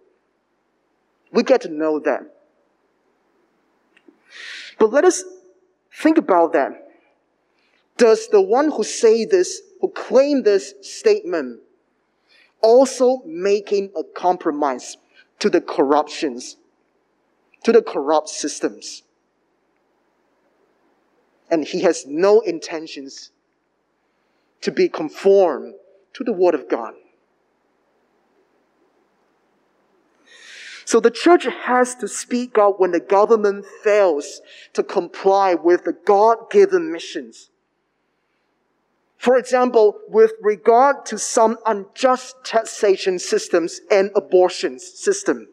We 1.35 1.43
get 1.43 1.61
to 1.61 1.69
know 1.69 1.99
them. 1.99 2.29
But 4.79 4.91
let 4.91 5.05
us 5.05 5.23
think 5.93 6.17
about 6.17 6.53
that. 6.53 6.71
Does 7.97 8.27
the 8.29 8.41
one 8.41 8.71
who 8.71 8.83
say 8.83 9.25
this, 9.25 9.61
who 9.81 9.89
claim 9.89 10.43
this 10.43 10.73
statement, 10.81 11.59
also 12.61 13.21
making 13.25 13.91
a 13.95 14.03
compromise 14.03 14.97
to 15.39 15.49
the 15.49 15.61
corruptions, 15.61 16.57
to 17.63 17.71
the 17.71 17.81
corrupt 17.81 18.29
systems. 18.29 19.03
And 21.51 21.65
he 21.65 21.81
has 21.81 22.05
no 22.07 22.39
intentions 22.39 23.31
to 24.61 24.71
be 24.71 24.89
conformed 24.89 25.75
to 26.13 26.23
the 26.23 26.33
Word 26.33 26.55
of 26.55 26.67
God. 26.67 26.93
So 30.85 30.99
the 30.99 31.11
church 31.11 31.45
has 31.45 31.95
to 31.95 32.07
speak 32.07 32.57
up 32.59 32.79
when 32.79 32.91
the 32.91 32.99
government 32.99 33.65
fails 33.83 34.41
to 34.73 34.83
comply 34.83 35.55
with 35.55 35.83
the 35.83 35.93
God-given 35.93 36.91
missions. 36.91 37.49
For 39.17 39.37
example, 39.37 39.99
with 40.07 40.33
regard 40.41 41.05
to 41.07 41.17
some 41.17 41.57
unjust 41.65 42.35
taxation 42.43 43.17
systems 43.17 43.81
and 43.89 44.11
abortion 44.15 44.77
system. 44.77 45.47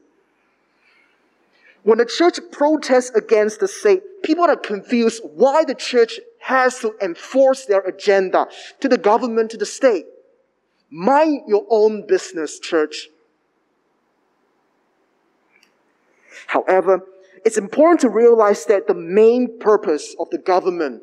When 1.83 1.97
the 1.97 2.05
church 2.05 2.39
protests 2.51 3.11
against 3.11 3.61
the 3.61 3.69
state, 3.69 4.23
people 4.23 4.45
are 4.45 4.57
confused 4.57 5.23
why 5.25 5.65
the 5.65 5.75
church 5.75 6.21
has 6.41 6.79
to 6.81 6.95
enforce 7.01 7.65
their 7.65 7.81
agenda 7.81 8.49
to 8.81 8.89
the 8.89 8.99
government, 8.99 9.51
to 9.53 9.57
the 9.57 9.67
state. 9.67 10.05
Mind 10.91 11.45
your 11.49 11.65
own 11.71 12.07
business, 12.07 12.61
church. 12.61 13.09
However, 16.47 17.07
it's 17.45 17.59
important 17.59 18.01
to 18.01 18.09
realize 18.09 18.67
that 18.67 18.87
the 18.87 18.95
main 18.95 19.59
purpose 19.59 20.15
of 20.19 20.31
the 20.31 20.39
government, 20.39 21.03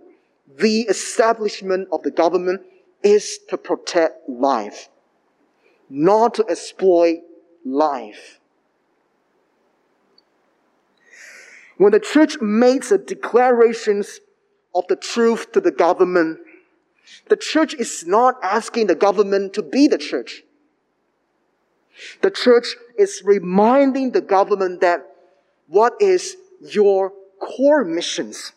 the 0.58 0.82
establishment 0.82 1.88
of 1.92 2.04
the 2.04 2.12
government, 2.12 2.62
is 3.04 3.40
to 3.50 3.58
protect 3.58 4.30
life, 4.30 4.90
not 5.90 6.34
to 6.36 6.46
exploit 6.50 7.20
life. 7.66 8.40
When 11.78 11.94
the 11.94 12.00
church 12.00 12.40
makes 12.42 12.90
the 12.90 12.98
declarations 12.98 14.20
of 14.76 14.86
the 14.88 14.98
truth 14.98 15.52
to 15.54 15.62
the 15.62 15.72
government, 15.72 16.40
the 17.30 17.38
church 17.38 17.74
is 17.74 18.06
not 18.06 18.36
asking 18.44 18.88
the 18.88 18.96
government 18.96 19.54
to 19.54 19.64
be 19.64 19.88
the 19.88 19.98
church. 19.98 20.44
The 22.22 22.32
church 22.32 22.76
is 22.98 23.22
reminding 23.26 24.12
the 24.12 24.22
government 24.22 24.82
that 24.82 25.09
what 25.70 25.94
is 26.00 26.36
your 26.62 27.14
core 27.40 27.84
missions. 27.84 28.52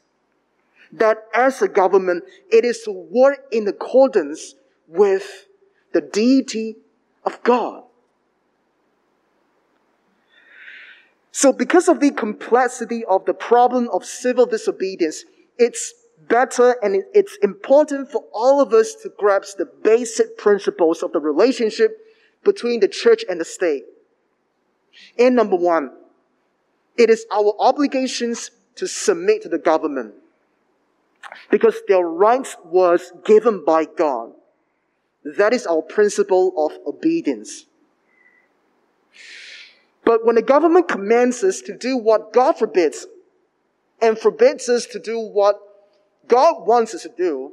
That 0.93 1.25
as 1.35 1.63
a 1.63 1.69
government, 1.69 2.25
it 2.51 2.65
is 2.65 2.83
to 2.83 2.91
work 2.91 3.47
in 3.51 3.67
accordance 3.67 4.55
with 4.89 5.47
the 5.93 6.01
deity 6.01 6.77
of 7.25 7.43
God. 7.43 7.85
So 11.31 11.53
because 11.53 11.89
of 11.89 12.01
the 12.01 12.11
complexity 12.11 13.05
of 13.07 13.25
the 13.25 13.33
problem 13.33 13.89
of 13.91 14.05
civil 14.05 14.45
disobedience, 14.45 15.25
it's 15.59 15.95
better 16.29 16.77
and 16.83 17.03
it's 17.15 17.37
important 17.43 18.11
for 18.11 18.25
all 18.35 18.61
of 18.61 18.75
us 18.75 18.95
to 19.03 19.11
grasp 19.19 19.57
the 19.57 19.65
basic 19.65 20.37
principles 20.37 21.03
of 21.03 21.13
the 21.13 21.21
relationship 21.21 21.99
between 22.45 22.81
the 22.81 22.89
church 22.89 23.25
and 23.31 23.41
the 23.41 23.45
state. 23.47 23.85
And 25.19 25.35
number 25.35 25.57
one, 25.57 25.91
it 26.97 27.11
is 27.11 27.27
our 27.33 27.55
obligations 27.59 28.51
to 28.77 28.87
submit 28.87 29.43
to 29.43 29.49
the 29.49 29.59
government 29.59 30.15
because 31.51 31.77
their 31.89 32.05
rights 32.05 32.57
was 32.65 33.13
given 33.25 33.65
by 33.65 33.85
God. 33.85 34.33
That 35.25 35.53
is 35.53 35.67
our 35.67 35.83
principle 35.83 36.53
of 36.57 36.79
obedience. 36.87 37.67
But 40.05 40.27
when 40.27 40.35
the 40.35 40.43
government 40.43 40.89
commands 40.89 41.45
us 41.45 41.61
to 41.63 41.77
do 41.77 41.97
what 41.97 42.33
God 42.33 42.59
forbids 42.59 43.07
and 44.01 44.19
forbids 44.19 44.69
us 44.69 44.87
to 44.87 44.99
do 44.99 45.19
what 45.19 45.61
God 46.27 46.67
wants 46.67 46.95
us 46.95 47.03
to 47.03 47.09
do, 47.17 47.53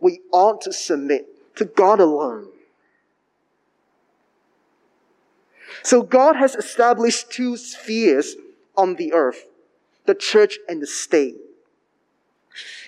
we 0.00 0.20
ought 0.32 0.60
to 0.62 0.72
submit 0.72 1.26
to 1.56 1.64
God 1.64 2.00
alone. 2.00 2.48
So 5.82 6.02
God 6.02 6.36
has 6.36 6.54
established 6.54 7.30
two 7.30 7.56
spheres 7.56 8.36
on 8.76 8.94
the 8.94 9.12
earth, 9.12 9.46
the 10.04 10.14
church 10.14 10.58
and 10.68 10.82
the 10.82 10.86
state. 10.86 11.36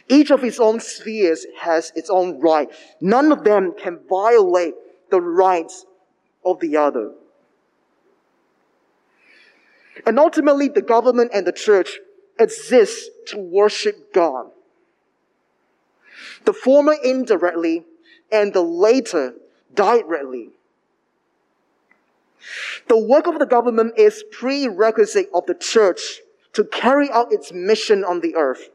Each 0.08 0.30
of 0.30 0.42
its 0.42 0.58
own 0.58 0.80
spheres 0.80 1.46
has 1.60 1.92
its 1.94 2.08
own 2.08 2.40
right. 2.40 2.70
None 3.00 3.30
of 3.30 3.44
them 3.44 3.74
can 3.78 4.00
violate 4.08 4.74
the 5.10 5.20
rights 5.20 5.84
of 6.44 6.60
the 6.60 6.76
other. 6.76 7.12
And 10.06 10.18
ultimately, 10.18 10.68
the 10.68 10.82
government 10.82 11.32
and 11.34 11.46
the 11.46 11.52
church 11.52 11.98
exist 12.38 13.10
to 13.26 13.38
worship 13.38 14.12
God. 14.14 14.50
The 16.44 16.52
former 16.52 16.94
indirectly 17.02 17.84
and 18.30 18.52
the 18.52 18.62
later 18.62 19.34
directly. 19.74 20.50
The 22.88 22.98
work 22.98 23.26
of 23.26 23.38
the 23.38 23.46
government 23.46 23.94
is 23.96 24.24
prerequisite 24.30 25.30
of 25.34 25.46
the 25.46 25.54
church 25.54 26.20
to 26.54 26.64
carry 26.64 27.10
out 27.10 27.32
its 27.32 27.52
mission 27.52 28.04
on 28.04 28.20
the 28.20 28.34
earth. 28.36 28.70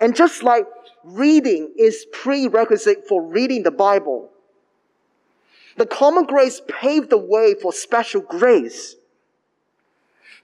And 0.00 0.14
just 0.14 0.42
like 0.42 0.66
reading 1.04 1.72
is 1.76 2.06
prerequisite 2.12 3.06
for 3.08 3.22
reading 3.22 3.62
the 3.62 3.70
Bible, 3.70 4.30
the 5.76 5.86
common 5.86 6.24
grace 6.24 6.62
paved 6.66 7.10
the 7.10 7.18
way 7.18 7.54
for 7.60 7.72
special 7.72 8.22
grace. 8.22 8.96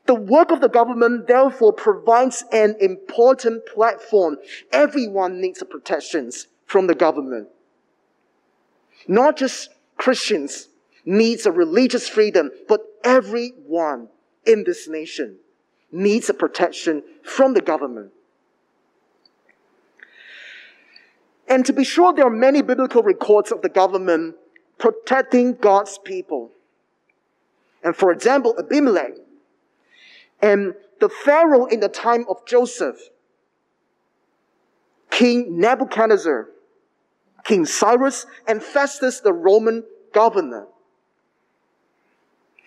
The 0.06 0.14
work 0.14 0.50
of 0.50 0.60
the 0.60 0.68
government 0.68 1.28
therefore 1.28 1.72
provides 1.72 2.44
an 2.52 2.76
important 2.80 3.64
platform. 3.66 4.36
Everyone 4.72 5.40
needs 5.40 5.62
protections 5.62 6.48
from 6.66 6.86
the 6.86 6.94
government. 6.94 7.48
Not 9.08 9.36
just 9.36 9.70
Christians 9.96 10.68
needs 11.04 11.46
a 11.46 11.52
religious 11.52 12.08
freedom, 12.08 12.50
but 12.68 12.80
everyone 13.04 14.08
in 14.46 14.64
this 14.64 14.88
nation 14.88 15.36
needs 15.90 16.28
a 16.30 16.34
protection 16.34 17.02
from 17.22 17.54
the 17.54 17.60
government. 17.60 18.12
And 21.48 21.66
to 21.66 21.72
be 21.72 21.84
sure, 21.84 22.14
there 22.14 22.26
are 22.26 22.30
many 22.30 22.62
biblical 22.62 23.02
records 23.02 23.52
of 23.52 23.62
the 23.62 23.68
government 23.68 24.36
protecting 24.78 25.54
God's 25.54 25.98
people. 25.98 26.50
And 27.84 27.94
for 27.94 28.10
example, 28.10 28.54
Abimelech 28.58 29.14
and 30.40 30.74
the 31.00 31.08
Pharaoh 31.08 31.66
in 31.66 31.80
the 31.80 31.88
time 31.88 32.24
of 32.28 32.46
Joseph, 32.46 32.96
King 35.10 35.58
Nebuchadnezzar, 35.58 36.48
King 37.44 37.66
Cyrus, 37.66 38.24
and 38.46 38.62
Festus, 38.62 39.20
the 39.20 39.32
Roman 39.32 39.84
governor. 40.14 40.66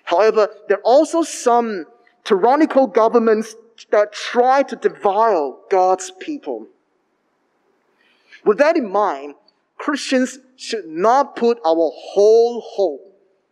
However, 0.05 0.49
there 0.67 0.77
are 0.77 0.83
also 0.83 1.23
some 1.23 1.85
tyrannical 2.23 2.87
governments 2.87 3.55
that 3.91 4.13
try 4.13 4.63
to 4.63 4.75
devour 4.75 5.57
God's 5.69 6.11
people. 6.19 6.67
With 8.45 8.59
that 8.59 8.77
in 8.77 8.89
mind, 8.91 9.35
Christians 9.77 10.39
should 10.55 10.87
not 10.87 11.35
put 11.35 11.59
our 11.65 11.91
whole 11.93 12.61
hope 12.61 13.01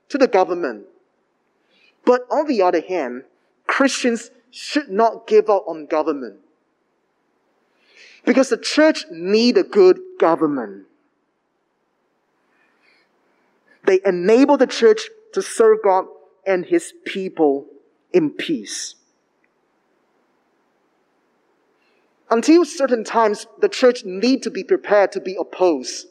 to 0.10 0.18
the 0.18 0.28
government. 0.28 0.86
But 2.06 2.22
on 2.30 2.48
the 2.48 2.62
other 2.62 2.82
hand, 2.82 3.24
Christians 3.66 4.30
should 4.52 4.89
not 4.89 5.26
give 5.28 5.50
up 5.50 5.66
on 5.68 5.88
government. 5.88 6.38
Because 8.26 8.50
the 8.50 8.58
church 8.58 9.06
need 9.12 9.58
a 9.58 9.63
good 9.63 10.00
government. 10.20 10.86
They 13.86 14.00
enable 14.06 14.58
the 14.58 14.68
church 14.68 15.10
to 15.34 15.42
serve 15.42 15.80
God 15.84 16.06
and 16.46 16.66
his 16.66 16.94
people 17.06 17.66
in 18.12 18.30
peace. 18.30 18.96
Until 22.30 22.66
certain 22.66 23.04
times, 23.04 23.46
the 23.60 23.70
church 23.70 24.06
need 24.06 24.42
to 24.44 24.50
be 24.50 24.64
prepared 24.64 25.12
to 25.12 25.22
be 25.22 25.36
opposed. 25.40 26.08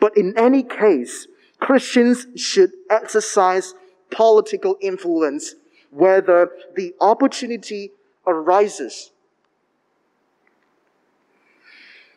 But 0.00 0.16
in 0.16 0.36
any 0.36 0.62
case, 0.62 1.28
Christians 1.60 2.26
should 2.36 2.72
exercise 2.90 3.74
political 4.10 4.76
influence 4.80 5.54
whether 5.90 6.50
the 6.74 6.94
opportunity 7.00 7.92
arises. 8.26 9.10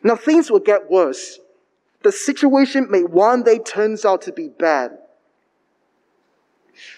Now 0.04 0.15
things 0.15 0.50
will 0.50 0.60
get 0.60 0.89
worse. 0.89 1.39
The 2.04 2.12
situation 2.12 2.88
may 2.89 3.04
one 3.04 3.44
day 3.44 3.60
turns 3.60 4.06
out 4.06 4.22
to 4.24 4.32
be 4.32 4.48
bad. 4.48 4.98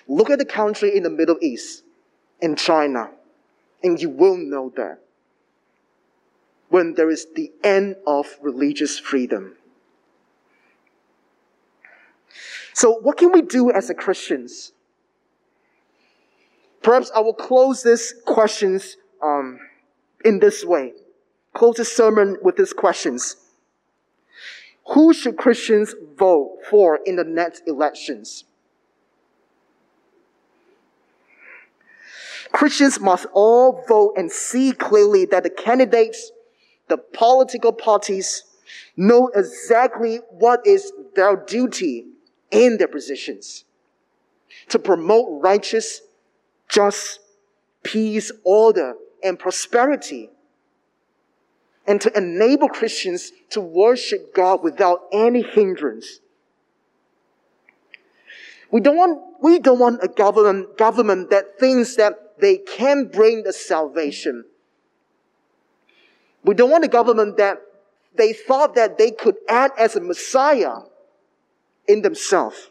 Look 0.07 0.29
at 0.29 0.39
the 0.39 0.45
country 0.45 0.95
in 0.95 1.03
the 1.03 1.09
Middle 1.09 1.37
East, 1.41 1.83
in 2.39 2.55
China, 2.55 3.11
and 3.83 4.01
you 4.01 4.09
will 4.09 4.37
know 4.37 4.71
that. 4.75 4.99
When 6.69 6.93
there 6.93 7.09
is 7.09 7.27
the 7.35 7.51
end 7.63 7.97
of 8.07 8.37
religious 8.41 8.97
freedom. 8.97 9.55
So, 12.73 12.93
what 12.93 13.17
can 13.17 13.31
we 13.31 13.41
do 13.41 13.71
as 13.71 13.91
Christians? 13.97 14.71
Perhaps 16.81 17.11
I 17.13 17.19
will 17.19 17.33
close 17.33 17.83
this 17.83 18.13
questions 18.25 18.97
um, 19.21 19.59
in 20.25 20.39
this 20.39 20.63
way. 20.63 20.93
Close 21.53 21.75
this 21.75 21.95
sermon 21.95 22.37
with 22.41 22.55
these 22.55 22.73
questions. 22.73 23.35
Who 24.93 25.13
should 25.13 25.37
Christians 25.37 25.93
vote 26.15 26.59
for 26.69 26.99
in 27.05 27.17
the 27.17 27.23
next 27.23 27.63
elections? 27.67 28.45
Christians 32.51 32.99
must 32.99 33.25
all 33.33 33.83
vote 33.87 34.13
and 34.17 34.31
see 34.31 34.71
clearly 34.71 35.25
that 35.25 35.43
the 35.43 35.49
candidates, 35.49 36.31
the 36.87 36.97
political 36.97 37.71
parties, 37.71 38.43
know 38.97 39.29
exactly 39.29 40.17
what 40.29 40.65
is 40.65 40.91
their 41.15 41.35
duty 41.35 42.05
in 42.51 42.77
their 42.77 42.87
positions 42.87 43.65
to 44.69 44.79
promote 44.79 45.41
righteous, 45.41 46.01
just, 46.67 47.19
peace, 47.83 48.31
order, 48.43 48.95
and 49.23 49.39
prosperity, 49.39 50.29
and 51.87 51.99
to 52.01 52.15
enable 52.17 52.69
Christians 52.69 53.31
to 53.49 53.61
worship 53.61 54.33
God 54.33 54.63
without 54.63 55.01
any 55.11 55.41
hindrance. 55.41 56.19
We 58.71 58.79
don't 58.79 58.95
want, 58.95 59.19
we 59.41 59.59
don't 59.59 59.79
want 59.79 59.99
a 60.03 60.07
government, 60.07 60.77
government 60.77 61.29
that 61.31 61.59
thinks 61.59 61.95
that 61.95 62.30
they 62.41 62.57
can 62.57 63.05
bring 63.05 63.43
the 63.43 63.53
salvation. 63.53 64.43
We 66.43 66.55
don't 66.55 66.71
want 66.71 66.83
a 66.83 66.89
government 66.89 67.37
that 67.37 67.59
they 68.15 68.33
thought 68.33 68.75
that 68.75 68.97
they 68.97 69.11
could 69.11 69.35
act 69.47 69.79
as 69.79 69.95
a 69.95 70.01
Messiah 70.01 70.79
in 71.87 72.01
themselves. 72.01 72.67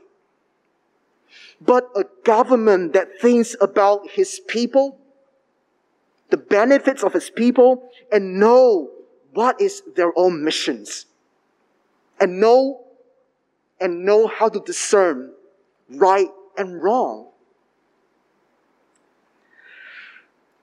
But 1.60 1.88
a 1.94 2.04
government 2.24 2.94
that 2.94 3.20
thinks 3.20 3.54
about 3.60 4.10
his 4.10 4.40
people, 4.48 4.98
the 6.30 6.36
benefits 6.36 7.04
of 7.04 7.12
his 7.12 7.30
people, 7.30 7.90
and 8.10 8.40
know 8.40 8.90
what 9.32 9.60
is 9.60 9.82
their 9.94 10.12
own 10.16 10.42
missions. 10.42 11.06
And 12.18 12.40
know, 12.40 12.84
and 13.80 14.04
know 14.04 14.26
how 14.26 14.48
to 14.48 14.60
discern 14.60 15.32
right 15.88 16.28
and 16.58 16.82
wrong. 16.82 17.29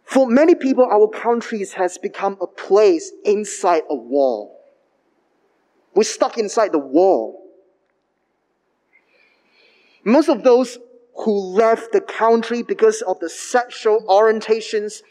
For 0.08 0.26
many 0.26 0.56
people, 0.56 0.86
our 0.86 1.10
countries 1.10 1.74
has 1.74 1.98
become 1.98 2.38
a 2.40 2.48
place 2.48 3.12
inside 3.26 3.84
a 3.90 3.96
wall. 3.96 4.58
We're 5.94 6.04
stuck 6.04 6.38
inside 6.38 6.72
the 6.72 6.80
wall. 6.80 7.44
Most 10.06 10.30
of 10.30 10.44
those 10.44 10.80
who 11.26 11.32
left 11.32 11.92
the 11.92 12.00
country 12.00 12.62
because 12.62 13.02
of 13.02 13.20
the 13.20 13.30
sexual 13.30 14.06
orientations, 14.08 15.02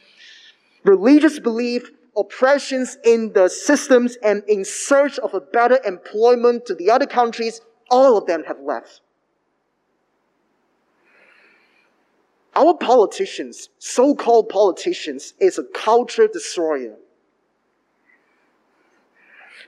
religious 0.83 1.39
belief, 1.41 1.91
oppressions 2.17 2.97
in 3.05 3.35
the 3.35 3.49
systems, 3.49 4.17
and 4.23 4.43
in 4.49 4.65
search 4.65 5.19
of 5.19 5.35
a 5.35 5.41
better 5.41 5.79
employment 5.85 6.65
to 6.65 6.75
the 6.75 6.91
other 6.91 7.07
countries, 7.07 7.61
all 7.91 8.17
of 8.17 8.27
them 8.27 8.45
have 8.45 8.61
left. 8.61 9.03
Our 12.57 12.75
politicians, 12.75 13.69
so-called 13.79 14.49
politicians, 14.49 15.35
is 15.39 15.59
a 15.59 15.65
culture 15.65 16.27
destroyer. 16.27 16.97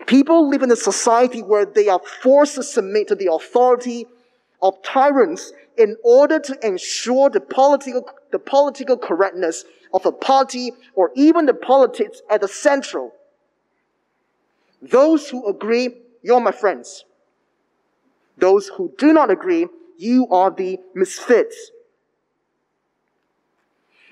People 0.07 0.49
live 0.49 0.63
in 0.63 0.71
a 0.71 0.77
society 0.77 1.43
where 1.43 1.67
they 1.67 1.89
are 1.89 2.01
forced 2.23 2.55
to 2.55 2.63
submit 2.63 3.09
to 3.09 3.15
the 3.15 3.31
authority 3.31 4.07
of 4.63 4.83
tyrants 4.83 5.53
in 5.77 5.97
order 6.03 6.41
to 6.41 6.67
ensure 6.67 7.29
the 7.29 7.41
political, 7.41 8.09
the 8.33 8.39
political 8.39 8.97
correctness 8.97 9.65
of 9.93 10.07
a 10.07 10.13
party 10.13 10.73
or 10.95 11.11
even 11.15 11.45
the 11.45 11.55
politics 11.55 12.23
at 12.31 12.41
the 12.41 12.49
central. 12.49 13.13
Those 14.81 15.29
who 15.29 15.47
agree, 15.47 15.91
you're 16.23 16.41
my 16.41 16.53
friends. 16.53 17.05
Those 18.39 18.69
who 18.69 18.95
do 18.97 19.13
not 19.13 19.31
agree, 19.31 19.67
you 19.99 20.27
are 20.31 20.51
the 20.51 20.79
misfits. 20.95 21.71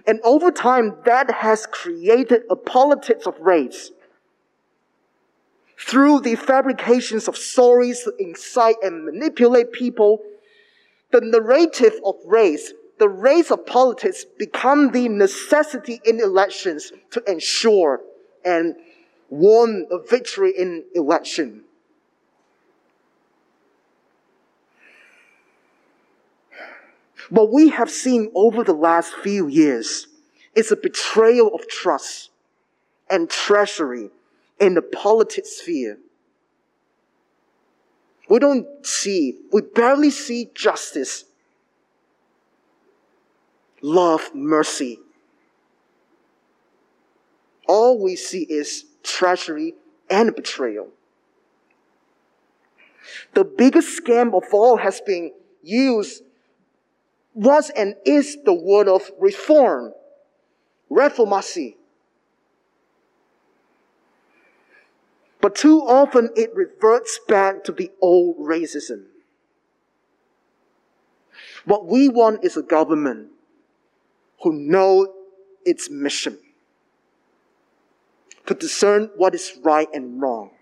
And 0.07 0.21
over 0.23 0.51
time, 0.51 0.97
that 1.05 1.31
has 1.31 1.67
created 1.67 2.43
a 2.49 2.57
politics 2.57 3.27
of 3.27 3.39
race. 3.41 3.91
Through 5.79 6.21
the 6.21 6.37
fabrications 6.37 7.29
of 7.29 7.37
stories 7.37 8.05
to 8.05 8.15
incite 8.19 8.77
and 8.83 9.05
manipulate 9.05 9.73
people, 9.73 10.23
the 11.11 11.21
narrative 11.21 11.95
of 12.05 12.15
race, 12.25 12.73
the 12.99 13.09
race 13.09 13.51
of 13.51 13.67
politics 13.67 14.25
become 14.39 14.93
the 14.93 15.09
necessity 15.09 16.01
in 16.05 16.21
elections 16.21 16.93
to 17.11 17.23
ensure 17.31 18.01
and 18.45 18.75
won 19.29 19.87
a 19.91 19.99
victory 19.99 20.53
in 20.57 20.85
election. 20.95 21.66
What 27.31 27.53
we 27.53 27.71
have 27.71 27.91
seen 27.91 28.31
over 28.35 28.63
the 28.63 28.73
last 28.73 29.15
few 29.15 29.49
years 29.49 30.07
is 30.55 30.71
a 30.71 30.77
betrayal 30.77 31.55
of 31.55 31.67
trust 31.69 32.31
and 33.11 33.29
treasury 33.29 34.11
in 34.61 34.75
the 34.75 34.83
politics 34.83 35.59
sphere. 35.59 35.99
We 38.29 38.39
don't 38.39 38.67
see, 38.85 39.39
we 39.53 39.63
barely 39.63 40.11
see 40.11 40.51
justice, 40.55 41.25
love, 43.83 44.31
mercy. 44.35 44.99
All 47.69 48.01
we 48.03 48.17
see 48.17 48.43
is 48.43 48.85
treachery 49.03 49.75
and 50.09 50.35
betrayal. 50.35 50.89
The 53.35 53.45
biggest 53.45 54.03
scam 54.03 54.35
of 54.35 54.53
all 54.53 54.79
has 54.79 55.01
been 55.01 55.33
used 55.63 56.23
was 57.37 57.71
and 57.71 57.95
is 58.07 58.39
the 58.45 58.55
word 58.55 58.89
of 58.89 59.11
reform, 59.21 59.93
reformasi. 60.91 61.77
But 65.43 65.55
too 65.55 65.81
often 65.81 66.31
it 66.35 66.51
reverts 66.55 67.21
back 67.29 67.63
to 67.65 67.73
the 67.73 67.91
old 68.01 68.39
racism. 68.39 69.05
What 71.67 71.87
we 71.87 72.09
want 72.09 72.43
is 72.43 72.57
a 72.57 72.63
government 72.63 73.29
who 74.43 74.55
know 74.55 75.13
its 75.65 75.91
mission 75.91 76.39
to 78.47 78.55
discern 78.55 79.11
what 79.17 79.35
is 79.35 79.59
right 79.63 79.89
and 79.93 80.21
wrong 80.23 80.56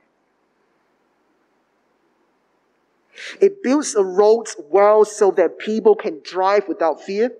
It 3.41 3.63
builds 3.63 3.95
the 3.95 4.05
roads 4.05 4.57
well 4.59 5.05
so 5.05 5.31
that 5.33 5.59
people 5.59 5.95
can 5.95 6.21
drive 6.23 6.69
without 6.69 7.03
fear, 7.03 7.33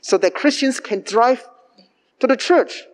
so 0.00 0.18
that 0.18 0.34
Christians 0.34 0.80
can 0.80 1.02
drive 1.02 1.48
to 2.20 2.26
the 2.26 2.36
church. 2.36 2.84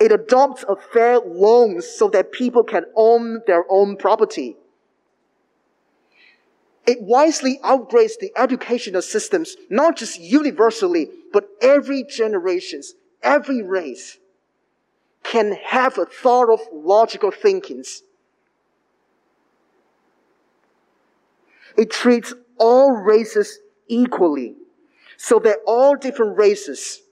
It 0.00 0.12
adopts 0.12 0.64
a 0.68 0.76
fair 0.76 1.18
loan 1.18 1.82
so 1.82 2.08
that 2.10 2.32
people 2.32 2.62
can 2.62 2.84
own 2.94 3.42
their 3.46 3.64
own 3.68 3.96
property. 3.96 4.56
It 6.86 7.00
wisely 7.00 7.58
upgrades 7.64 8.18
the 8.20 8.30
educational 8.36 9.02
systems, 9.02 9.56
not 9.70 9.96
just 9.96 10.20
universally, 10.20 11.08
but 11.32 11.48
every 11.60 12.04
generations, 12.04 12.94
every 13.22 13.62
race 13.62 14.18
can 15.22 15.52
have 15.64 15.98
a 15.98 16.04
thought 16.04 16.52
of 16.52 16.60
logical 16.72 17.30
thinkings 17.30 18.02
It 21.76 21.90
treats 21.90 22.32
all 22.58 22.92
races 22.92 23.58
equally 23.88 24.56
so 25.16 25.38
that 25.40 25.58
all 25.66 25.96
different 25.96 26.36
races 26.36 27.02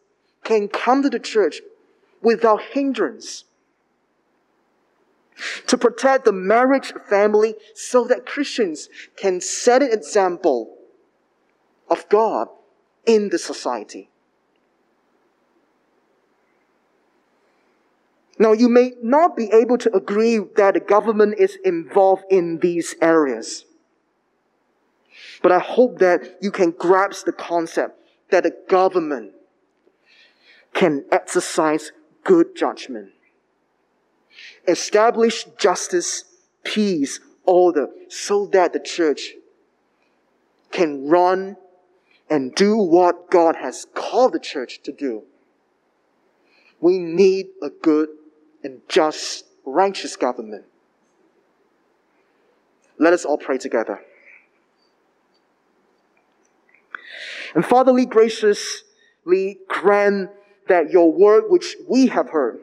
can 0.44 0.68
come 0.68 1.02
to 1.02 1.10
the 1.10 1.18
church 1.18 1.60
without 2.20 2.62
hindrance. 2.62 3.44
To 5.66 5.78
protect 5.78 6.24
the 6.24 6.32
marriage 6.32 6.92
family 7.08 7.54
so 7.74 8.04
that 8.04 8.26
Christians 8.26 8.88
can 9.16 9.40
set 9.40 9.82
an 9.82 9.92
example 9.92 10.76
of 11.88 12.08
God 12.08 12.48
in 13.06 13.30
the 13.30 13.38
society. 13.38 14.08
Now, 18.38 18.52
you 18.52 18.68
may 18.68 18.92
not 19.02 19.36
be 19.36 19.50
able 19.52 19.78
to 19.78 19.94
agree 19.94 20.38
that 20.56 20.74
the 20.74 20.80
government 20.80 21.36
is 21.38 21.58
involved 21.64 22.24
in 22.30 22.58
these 22.58 22.94
areas. 23.00 23.64
But 25.42 25.52
I 25.52 25.58
hope 25.58 25.98
that 25.98 26.38
you 26.40 26.50
can 26.50 26.70
grasp 26.70 27.26
the 27.26 27.32
concept 27.32 27.98
that 28.30 28.44
the 28.44 28.56
government 28.68 29.32
can 30.72 31.04
exercise 31.10 31.92
good 32.24 32.56
judgment, 32.56 33.10
establish 34.66 35.44
justice, 35.58 36.24
peace, 36.64 37.20
order 37.44 37.88
so 38.08 38.46
that 38.46 38.72
the 38.72 38.80
church 38.80 39.32
can 40.70 41.08
run 41.08 41.56
and 42.30 42.54
do 42.54 42.76
what 42.76 43.30
God 43.30 43.56
has 43.56 43.86
called 43.94 44.32
the 44.32 44.40
church 44.40 44.80
to 44.84 44.92
do. 44.92 45.24
We 46.80 46.98
need 46.98 47.48
a 47.60 47.68
good 47.68 48.08
and 48.64 48.80
just, 48.88 49.44
righteous 49.64 50.16
government. 50.16 50.64
Let 52.98 53.12
us 53.12 53.24
all 53.24 53.38
pray 53.38 53.58
together. 53.58 54.00
And 57.54 57.64
Fatherly, 57.64 58.06
graciously 58.06 59.58
grant 59.68 60.30
that 60.68 60.90
your 60.90 61.12
word 61.12 61.44
which 61.48 61.76
we 61.88 62.06
have 62.08 62.30
heard 62.30 62.60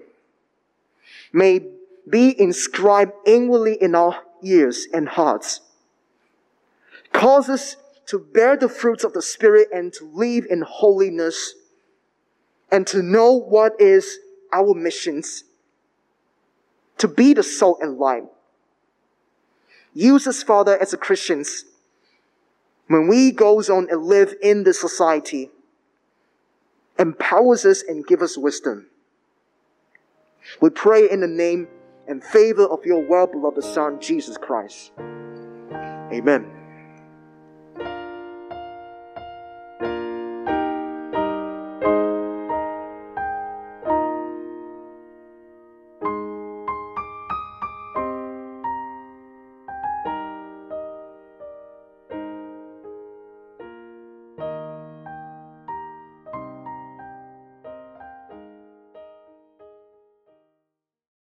may 1.31 1.61
be 2.09 2.39
inscribed 2.39 3.13
inwardly 3.25 3.75
in 3.75 3.93
our 3.93 4.23
ears 4.43 4.87
and 4.93 5.07
hearts. 5.07 5.61
Cause 7.11 7.49
us 7.49 7.75
to 8.07 8.19
bear 8.19 8.57
the 8.57 8.69
fruits 8.69 9.03
of 9.03 9.13
the 9.13 9.21
Spirit 9.21 9.67
and 9.71 9.93
to 9.93 10.05
live 10.05 10.45
in 10.49 10.61
holiness 10.61 11.53
and 12.71 12.85
to 12.87 13.03
know 13.03 13.33
what 13.33 13.79
is 13.79 14.19
our 14.51 14.73
missions. 14.73 15.43
To 16.99 17.07
be 17.07 17.33
the 17.33 17.43
salt 17.43 17.79
and 17.81 17.97
light. 17.97 18.23
Use 19.93 20.27
us, 20.27 20.43
Father, 20.43 20.77
as 20.81 20.93
a 20.93 20.97
Christians 20.97 21.65
when 22.89 23.07
we 23.07 23.31
goes 23.31 23.69
on 23.69 23.87
and 23.89 24.03
live 24.03 24.33
in 24.41 24.63
this 24.63 24.81
society. 24.81 25.51
Empowers 26.97 27.63
us 27.63 27.83
and 27.87 28.05
give 28.05 28.21
us 28.21 28.37
wisdom. 28.37 28.87
We 30.59 30.71
pray 30.71 31.09
in 31.09 31.21
the 31.21 31.27
name 31.27 31.67
and 32.07 32.23
favor 32.23 32.65
of 32.65 32.85
your 32.85 33.07
well 33.07 33.27
beloved 33.27 33.63
Son, 33.63 34.01
Jesus 34.01 34.37
Christ. 34.37 34.91
Amen. 36.11 36.58